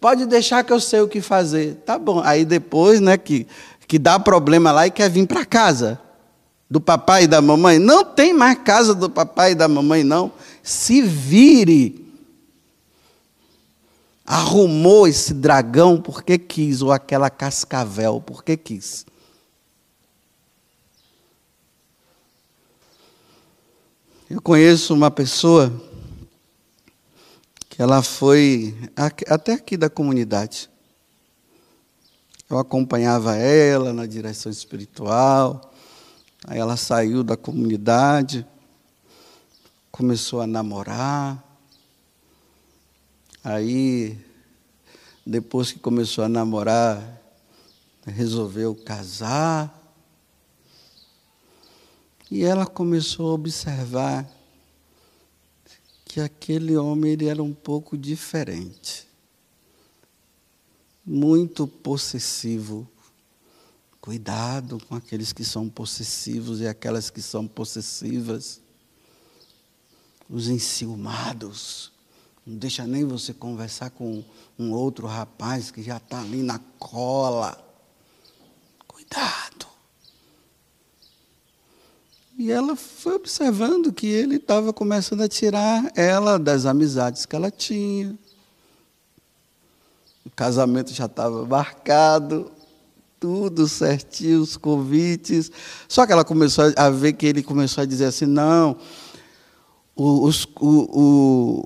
pode 0.00 0.24
deixar 0.24 0.64
que 0.64 0.72
eu 0.72 0.80
sei 0.80 1.02
o 1.02 1.08
que 1.08 1.20
fazer. 1.20 1.74
Tá 1.84 1.98
bom. 1.98 2.22
Aí 2.24 2.42
depois, 2.42 2.98
né, 2.98 3.18
que, 3.18 3.46
que 3.86 3.98
dá 3.98 4.18
problema 4.18 4.72
lá 4.72 4.86
e 4.86 4.90
quer 4.90 5.10
vir 5.10 5.26
para 5.26 5.44
casa 5.44 6.00
do 6.70 6.80
papai 6.80 7.24
e 7.24 7.26
da 7.26 7.42
mamãe. 7.42 7.78
Não 7.78 8.02
tem 8.02 8.32
mais 8.32 8.58
casa 8.64 8.94
do 8.94 9.10
papai 9.10 9.52
e 9.52 9.54
da 9.54 9.68
mamãe, 9.68 10.02
não. 10.02 10.32
Se 10.62 11.02
vire. 11.02 12.05
Arrumou 14.26 15.06
esse 15.06 15.32
dragão 15.32 16.00
porque 16.00 16.36
quis, 16.36 16.82
ou 16.82 16.90
aquela 16.90 17.30
cascavel 17.30 18.20
porque 18.20 18.56
quis. 18.56 19.06
Eu 24.28 24.42
conheço 24.42 24.92
uma 24.92 25.08
pessoa 25.08 25.72
que 27.68 27.80
ela 27.80 28.02
foi 28.02 28.74
até 29.28 29.52
aqui 29.52 29.76
da 29.76 29.88
comunidade. 29.88 30.68
Eu 32.50 32.58
acompanhava 32.58 33.36
ela 33.36 33.92
na 33.92 34.04
direção 34.04 34.50
espiritual. 34.50 35.72
Aí 36.44 36.58
ela 36.58 36.76
saiu 36.76 37.22
da 37.22 37.36
comunidade, 37.36 38.44
começou 39.92 40.40
a 40.40 40.46
namorar. 40.46 41.45
Aí, 43.48 44.18
depois 45.24 45.70
que 45.70 45.78
começou 45.78 46.24
a 46.24 46.28
namorar, 46.28 47.22
resolveu 48.04 48.74
casar. 48.74 49.72
E 52.28 52.42
ela 52.42 52.66
começou 52.66 53.30
a 53.30 53.34
observar 53.34 54.28
que 56.04 56.20
aquele 56.20 56.76
homem 56.76 57.12
ele 57.12 57.28
era 57.28 57.40
um 57.40 57.54
pouco 57.54 57.96
diferente. 57.96 59.06
Muito 61.04 61.68
possessivo. 61.68 62.84
Cuidado 64.00 64.84
com 64.88 64.96
aqueles 64.96 65.32
que 65.32 65.44
são 65.44 65.68
possessivos 65.68 66.60
e 66.60 66.66
aquelas 66.66 67.10
que 67.10 67.22
são 67.22 67.46
possessivas. 67.46 68.60
Os 70.28 70.48
enciumados. 70.48 71.94
Não 72.46 72.56
deixa 72.56 72.86
nem 72.86 73.04
você 73.04 73.34
conversar 73.34 73.90
com 73.90 74.22
um 74.56 74.72
outro 74.72 75.06
rapaz 75.08 75.72
que 75.72 75.82
já 75.82 75.96
está 75.96 76.20
ali 76.20 76.42
na 76.42 76.60
cola. 76.78 77.58
Cuidado. 78.86 79.66
E 82.38 82.52
ela 82.52 82.76
foi 82.76 83.14
observando 83.14 83.92
que 83.92 84.06
ele 84.06 84.36
estava 84.36 84.72
começando 84.72 85.22
a 85.22 85.28
tirar 85.28 85.90
ela 85.96 86.38
das 86.38 86.66
amizades 86.66 87.26
que 87.26 87.34
ela 87.34 87.50
tinha. 87.50 88.16
O 90.24 90.30
casamento 90.30 90.92
já 90.92 91.06
estava 91.06 91.44
marcado, 91.46 92.52
tudo 93.18 93.66
certinho, 93.66 94.42
os 94.42 94.56
convites. 94.56 95.50
Só 95.88 96.06
que 96.06 96.12
ela 96.12 96.24
começou 96.24 96.72
a 96.76 96.90
ver 96.90 97.14
que 97.14 97.26
ele 97.26 97.42
começou 97.42 97.82
a 97.82 97.86
dizer 97.86 98.04
assim: 98.04 98.26
não, 98.26 98.76
os, 99.96 100.44
o, 100.60 100.68
o, 100.92 101.64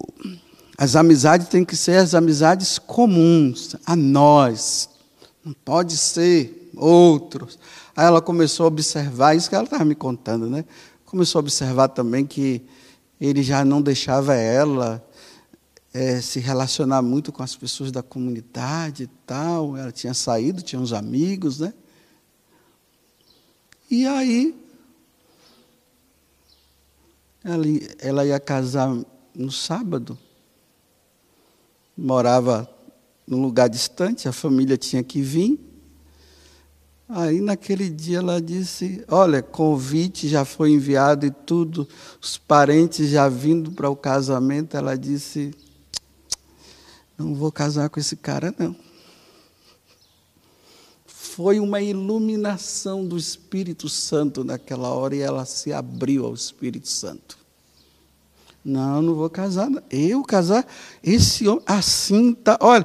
as 0.80 0.96
amizades 0.96 1.46
têm 1.48 1.62
que 1.62 1.76
ser 1.76 1.98
as 1.98 2.14
amizades 2.14 2.78
comuns, 2.78 3.76
a 3.84 3.94
nós. 3.94 4.88
Não 5.44 5.52
pode 5.52 5.94
ser 5.94 6.70
outros. 6.74 7.58
Aí 7.94 8.06
ela 8.06 8.22
começou 8.22 8.64
a 8.64 8.68
observar, 8.68 9.36
isso 9.36 9.50
que 9.50 9.54
ela 9.54 9.64
estava 9.64 9.84
me 9.84 9.94
contando, 9.94 10.48
né? 10.48 10.64
Começou 11.04 11.38
a 11.38 11.40
observar 11.40 11.88
também 11.88 12.24
que 12.24 12.62
ele 13.20 13.42
já 13.42 13.62
não 13.62 13.82
deixava 13.82 14.34
ela 14.34 15.06
é, 15.92 16.18
se 16.22 16.40
relacionar 16.40 17.02
muito 17.02 17.30
com 17.30 17.42
as 17.42 17.54
pessoas 17.54 17.92
da 17.92 18.02
comunidade 18.02 19.02
e 19.02 19.10
tal. 19.26 19.76
Ela 19.76 19.92
tinha 19.92 20.14
saído, 20.14 20.62
tinha 20.62 20.80
uns 20.80 20.94
amigos, 20.94 21.60
né? 21.60 21.74
E 23.90 24.06
aí, 24.06 24.58
ela, 27.44 27.66
ela 27.98 28.24
ia 28.24 28.40
casar 28.40 28.96
no 29.34 29.52
sábado, 29.52 30.16
morava 32.00 32.68
num 33.26 33.42
lugar 33.42 33.68
distante, 33.68 34.26
a 34.26 34.32
família 34.32 34.76
tinha 34.76 35.02
que 35.02 35.20
vir. 35.20 35.60
Aí 37.08 37.40
naquele 37.40 37.90
dia 37.90 38.18
ela 38.18 38.40
disse: 38.40 39.04
Olha, 39.08 39.42
convite 39.42 40.28
já 40.28 40.44
foi 40.44 40.72
enviado 40.72 41.26
e 41.26 41.30
tudo, 41.30 41.86
os 42.20 42.38
parentes 42.38 43.10
já 43.10 43.28
vindo 43.28 43.72
para 43.72 43.90
o 43.90 43.96
casamento. 43.96 44.76
Ela 44.76 44.96
disse: 44.96 45.52
Não 47.18 47.34
vou 47.34 47.52
casar 47.52 47.90
com 47.90 48.00
esse 48.00 48.16
cara, 48.16 48.54
não. 48.56 48.74
Foi 51.06 51.58
uma 51.60 51.80
iluminação 51.80 53.06
do 53.06 53.16
Espírito 53.16 53.88
Santo 53.88 54.44
naquela 54.44 54.88
hora 54.90 55.14
e 55.16 55.20
ela 55.20 55.44
se 55.44 55.72
abriu 55.72 56.26
ao 56.26 56.34
Espírito 56.34 56.88
Santo. 56.88 57.39
Não, 58.64 59.00
não 59.00 59.14
vou 59.14 59.30
casar. 59.30 59.68
Eu 59.90 60.22
casar? 60.22 60.66
Esse 61.02 61.48
homem, 61.48 61.62
assim 61.66 62.34
tá. 62.34 62.58
Olha, 62.60 62.84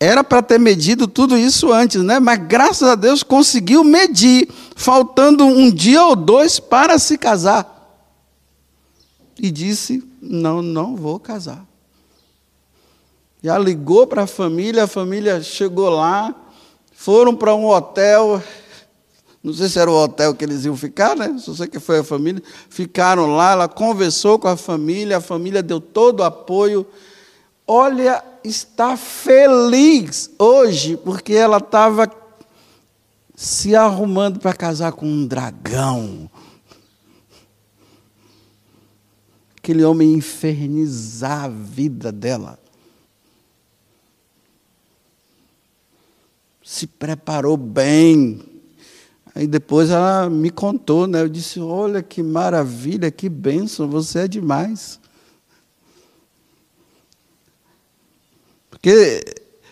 era 0.00 0.24
para 0.24 0.42
ter 0.42 0.58
medido 0.58 1.06
tudo 1.06 1.36
isso 1.36 1.72
antes, 1.72 2.02
né? 2.02 2.18
Mas 2.18 2.38
graças 2.46 2.88
a 2.88 2.94
Deus 2.94 3.22
conseguiu 3.22 3.84
medir, 3.84 4.48
faltando 4.74 5.44
um 5.44 5.70
dia 5.70 6.04
ou 6.04 6.16
dois 6.16 6.58
para 6.58 6.98
se 6.98 7.18
casar. 7.18 7.70
E 9.38 9.50
disse: 9.50 10.02
Não, 10.20 10.62
não 10.62 10.96
vou 10.96 11.20
casar. 11.20 11.64
Já 13.42 13.58
ligou 13.58 14.06
para 14.06 14.22
a 14.22 14.26
família, 14.26 14.84
a 14.84 14.88
família 14.88 15.42
chegou 15.42 15.90
lá, 15.90 16.34
foram 16.94 17.36
para 17.36 17.54
um 17.54 17.66
hotel. 17.66 18.42
Não 19.44 19.52
sei 19.52 19.68
se 19.68 19.78
era 19.78 19.90
o 19.90 19.94
hotel 19.94 20.34
que 20.34 20.42
eles 20.42 20.64
iam 20.64 20.74
ficar, 20.74 21.14
né? 21.14 21.36
Só 21.38 21.52
sei 21.52 21.66
que 21.66 21.78
foi 21.78 21.98
a 21.98 22.04
família. 22.04 22.42
Ficaram 22.70 23.36
lá, 23.36 23.52
ela 23.52 23.68
conversou 23.68 24.38
com 24.38 24.48
a 24.48 24.56
família, 24.56 25.18
a 25.18 25.20
família 25.20 25.62
deu 25.62 25.82
todo 25.82 26.20
o 26.20 26.24
apoio. 26.24 26.86
Olha 27.66 28.24
está 28.44 28.96
feliz 28.96 30.30
hoje, 30.38 30.96
porque 30.98 31.32
ela 31.32 31.56
estava 31.56 32.10
se 33.34 33.74
arrumando 33.74 34.38
para 34.38 34.52
casar 34.52 34.92
com 34.92 35.06
um 35.06 35.26
dragão. 35.26 36.30
Aquele 39.56 39.82
homem 39.82 40.14
infernizar 40.14 41.44
a 41.44 41.48
vida 41.48 42.12
dela. 42.12 42.58
Se 46.62 46.86
preparou 46.86 47.56
bem. 47.56 48.53
Aí 49.34 49.48
depois 49.48 49.90
ela 49.90 50.30
me 50.30 50.48
contou, 50.48 51.06
né? 51.06 51.20
Eu 51.20 51.28
disse: 51.28 51.58
Olha 51.58 52.02
que 52.02 52.22
maravilha, 52.22 53.10
que 53.10 53.28
bênção, 53.28 53.88
você 53.88 54.20
é 54.20 54.28
demais. 54.28 55.00
Porque, 58.70 59.24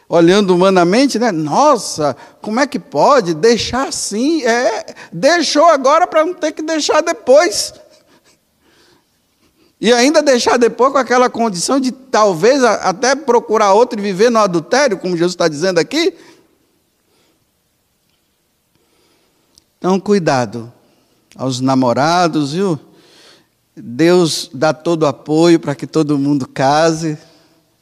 olhando 0.08 0.52
humanamente, 0.54 1.18
né? 1.18 1.30
Nossa, 1.30 2.16
como 2.40 2.58
é 2.58 2.66
que 2.66 2.78
pode 2.78 3.34
deixar 3.34 3.86
assim? 3.86 4.42
É, 4.42 4.94
deixou 5.12 5.66
agora 5.66 6.06
para 6.08 6.24
não 6.24 6.34
ter 6.34 6.52
que 6.52 6.62
deixar 6.62 7.00
depois. 7.00 7.72
E 9.80 9.92
ainda 9.92 10.22
deixar 10.22 10.56
depois 10.56 10.92
com 10.92 10.98
aquela 10.98 11.28
condição 11.28 11.78
de 11.78 11.92
talvez 11.92 12.64
até 12.64 13.14
procurar 13.14 13.74
outro 13.74 13.98
e 13.98 14.02
viver 14.02 14.30
no 14.30 14.38
adultério, 14.38 14.96
como 14.96 15.16
Jesus 15.16 15.32
está 15.32 15.46
dizendo 15.46 15.78
aqui. 15.78 16.14
Então, 19.82 19.98
cuidado 19.98 20.72
aos 21.34 21.60
namorados, 21.60 22.52
viu? 22.52 22.78
Deus 23.76 24.48
dá 24.54 24.72
todo 24.72 25.02
o 25.02 25.06
apoio 25.06 25.58
para 25.58 25.74
que 25.74 25.88
todo 25.88 26.16
mundo 26.16 26.46
case 26.46 27.18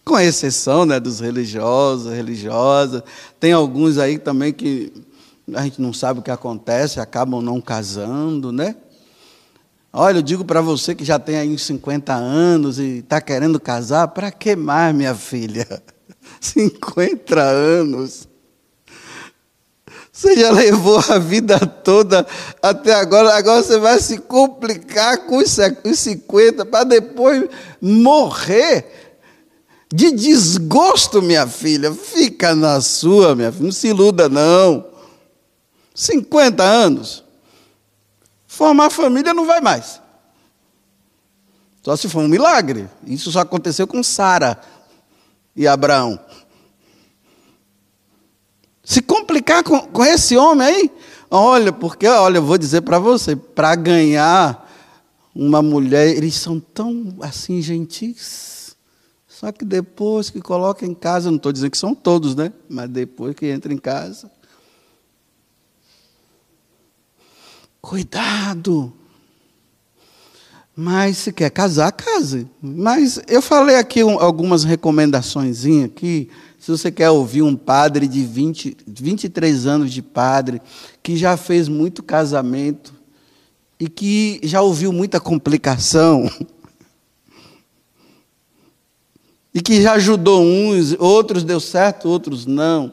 com 0.03 0.19
exceção 0.19 0.87
né, 0.87 0.99
dos 0.99 1.21
religiosos, 1.21 2.11
religiosas. 2.11 3.03
Tem 3.39 3.53
alguns 3.53 3.99
aí 3.99 4.19
também 4.19 4.51
que 4.51 4.91
a 5.53 5.63
gente 5.63 5.79
não 5.83 5.93
sabe 5.93 6.21
o 6.21 6.23
que 6.23 6.31
acontece, 6.31 6.99
acabam 6.99 7.43
não 7.43 7.61
casando, 7.61 8.51
né? 8.51 8.75
Olha, 9.93 10.21
eu 10.21 10.23
digo 10.23 10.43
para 10.43 10.63
você 10.63 10.95
que 10.95 11.05
já 11.05 11.19
tem 11.19 11.37
aí 11.37 11.53
uns 11.53 11.67
50 11.67 12.15
anos 12.15 12.79
e 12.79 13.01
está 13.01 13.21
querendo 13.21 13.61
casar, 13.61 14.09
para 14.09 14.31
que 14.31 14.57
mais, 14.57 14.95
minha 14.95 15.15
filha? 15.15 15.69
50 16.41 17.39
anos. 17.39 18.30
Você 20.13 20.37
já 20.37 20.51
levou 20.51 20.99
a 21.09 21.19
vida 21.19 21.59
toda 21.59 22.27
até 22.61 22.95
agora, 22.95 23.35
agora 23.37 23.63
você 23.63 23.79
vai 23.79 23.99
se 24.01 24.19
complicar 24.19 25.27
com 25.27 25.37
os 25.37 25.57
50 25.95 26.67
para 26.67 26.85
depois 26.85 27.49
morrer 27.81 29.01
de 29.93 30.13
desgosto, 30.13 31.21
minha 31.21 31.47
filha. 31.47 31.93
Fica 31.93 32.55
na 32.55 32.81
sua, 32.81 33.35
minha 33.35 33.51
filha. 33.51 33.65
Não 33.65 33.73
se 33.73 33.89
iluda, 33.89 34.29
não. 34.29 34.87
50 35.95 36.63
anos. 36.63 37.25
Formar 38.47 38.91
família 38.91 39.35
não 39.35 39.47
vai 39.47 39.61
mais. 39.61 40.01
Só 41.83 41.97
se 41.97 42.09
for 42.09 42.21
um 42.21 42.29
milagre. 42.29 42.89
Isso 43.07 43.33
só 43.33 43.41
aconteceu 43.41 43.87
com 43.87 44.03
Sara 44.03 44.61
e 45.57 45.67
Abraão. 45.67 46.19
Se 48.91 49.01
complicar 49.01 49.63
com, 49.63 49.79
com 49.83 50.05
esse 50.05 50.37
homem 50.37 50.67
aí, 50.67 50.91
olha, 51.31 51.73
porque, 51.73 52.09
olha, 52.09 52.39
eu 52.39 52.43
vou 52.45 52.59
dizer 52.59 52.81
para 52.81 52.99
você, 52.99 53.37
para 53.37 53.77
ganhar 53.77 54.69
uma 55.33 55.63
mulher, 55.63 56.09
eles 56.09 56.35
são 56.35 56.59
tão 56.59 57.15
assim 57.21 57.63
gentis. 57.63 58.75
Só 59.29 59.53
que 59.53 59.65
depois 59.65 60.29
que 60.29 60.41
coloca 60.41 60.85
em 60.85 60.93
casa, 60.93 61.31
não 61.31 61.37
estou 61.37 61.53
dizendo 61.53 61.71
que 61.71 61.79
são 61.79 61.95
todos, 61.95 62.35
né? 62.35 62.53
Mas 62.69 62.91
depois 62.91 63.33
que 63.37 63.47
entra 63.47 63.73
em 63.73 63.79
casa. 63.79 64.29
Cuidado! 67.81 68.93
Mas 70.75 71.17
se 71.19 71.33
quer 71.33 71.51
casar, 71.51 71.93
case. 71.93 72.45
Mas 72.61 73.21
eu 73.29 73.41
falei 73.41 73.77
aqui 73.77 74.03
um, 74.03 74.19
algumas 74.19 74.65
recomendações 74.65 75.65
aqui. 75.85 76.29
Se 76.61 76.71
você 76.71 76.93
quer 76.93 77.09
ouvir 77.09 77.41
um 77.41 77.57
padre 77.57 78.07
de 78.07 78.23
20, 78.23 78.77
23 78.87 79.67
anos 79.67 79.91
de 79.91 80.03
padre, 80.03 80.61
que 81.03 81.17
já 81.17 81.35
fez 81.35 81.69
muito 81.69 82.03
casamento 82.03 82.93
e 83.81 83.89
que 83.89 84.39
já 84.43 84.61
ouviu 84.61 84.93
muita 84.93 85.19
complicação, 85.19 86.31
e 89.55 89.63
que 89.63 89.81
já 89.81 89.95
ajudou 89.95 90.43
uns, 90.43 90.95
outros 90.99 91.45
deu 91.45 91.61
certo, 91.61 92.11
outros 92.11 92.45
não, 92.45 92.93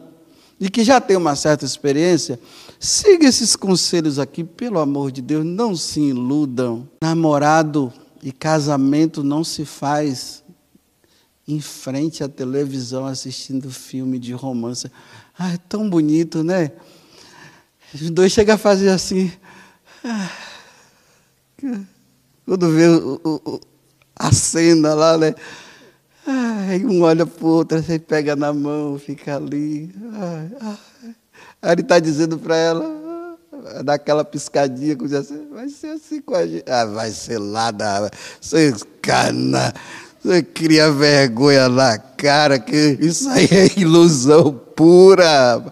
e 0.57 0.69
que 0.69 0.81
já 0.81 1.01
tem 1.01 1.17
uma 1.17 1.35
certa 1.35 1.65
experiência, 1.65 2.39
siga 2.79 3.27
esses 3.27 3.57
conselhos 3.57 4.17
aqui, 4.17 4.45
pelo 4.45 4.79
amor 4.79 5.11
de 5.11 5.21
Deus, 5.21 5.45
não 5.45 5.75
se 5.75 5.99
iludam. 5.99 6.87
Namorado 7.01 7.91
e 8.23 8.31
casamento 8.31 9.25
não 9.25 9.43
se 9.43 9.65
faz 9.65 10.41
em 11.47 11.61
frente 11.61 12.23
à 12.23 12.27
televisão 12.27 13.05
assistindo 13.05 13.71
filme 13.71 14.19
de 14.19 14.33
romance. 14.33 14.91
Ah, 15.37 15.53
é 15.53 15.57
tão 15.69 15.89
bonito, 15.89 16.43
né? 16.43 16.71
Os 17.93 18.09
dois 18.09 18.33
chegam 18.33 18.55
a 18.55 18.57
fazer 18.57 18.89
assim. 18.89 19.31
Ah, 20.03 20.29
quando 22.45 22.71
vê 22.71 22.87
o, 22.87 23.21
o, 23.23 23.61
a 24.15 24.31
cena 24.31 24.93
lá, 24.93 25.17
né? 25.17 25.33
Aí 26.69 26.85
um 26.85 27.03
olha 27.03 27.25
para 27.25 27.45
o 27.45 27.49
outro, 27.49 27.81
você 27.81 27.97
pega 27.97 28.35
na 28.35 28.51
mão, 28.51 28.99
fica 28.99 29.37
ali. 29.37 29.89
Aí 31.61 31.71
ele 31.71 31.81
está 31.81 31.99
dizendo 31.99 32.37
para 32.37 32.57
ela, 32.57 33.37
daquela 33.85 34.25
piscadinha, 34.25 34.95
que 34.95 35.15
assim, 35.15 35.47
vai 35.49 35.69
ser 35.69 35.87
assim 35.87 36.21
com 36.21 36.35
a 36.35 36.45
gente. 36.45 36.69
Ah, 36.69 36.85
vai 36.85 37.11
ser 37.11 37.37
lá 37.37 37.71
da. 37.71 38.09
Você 38.41 38.73
cana. 39.01 39.73
Você 40.27 40.43
cria 40.43 40.91
vergonha 40.91 41.69
na 41.69 41.97
cara, 41.97 42.59
que 42.59 42.97
isso 42.99 43.29
aí 43.29 43.47
é 43.49 43.79
ilusão 43.79 44.59
pura. 44.75 45.63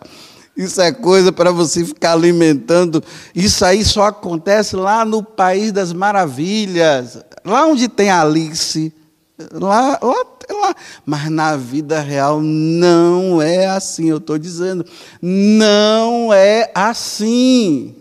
Isso 0.55 0.79
é 0.79 0.93
coisa 0.93 1.29
para 1.29 1.51
você 1.51 1.83
ficar 1.83 2.13
alimentando. 2.13 3.03
Isso 3.35 3.65
aí 3.65 3.83
só 3.83 4.03
acontece 4.05 4.77
lá 4.77 5.03
no 5.03 5.21
País 5.21 5.73
das 5.73 5.91
Maravilhas. 5.91 7.17
Lá 7.43 7.65
onde 7.65 7.89
tem 7.89 8.09
Alice. 8.09 8.93
Lá, 9.51 9.99
lá, 10.01 10.25
lá. 10.49 10.75
Mas 11.05 11.29
na 11.29 11.57
vida 11.57 11.99
real 11.99 12.39
não 12.41 13.41
é 13.41 13.67
assim, 13.67 14.09
eu 14.09 14.17
estou 14.17 14.37
dizendo. 14.37 14.85
Não 15.21 16.33
é 16.33 16.71
assim. 16.73 17.93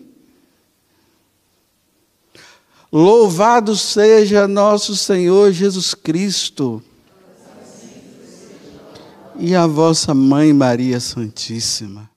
Louvado 2.96 3.74
seja 3.74 4.46
nosso 4.46 4.94
Senhor 4.94 5.50
Jesus 5.50 5.94
Cristo. 5.94 6.80
E 9.36 9.52
a 9.52 9.66
vossa 9.66 10.14
mãe 10.14 10.52
Maria 10.52 11.00
Santíssima. 11.00 12.08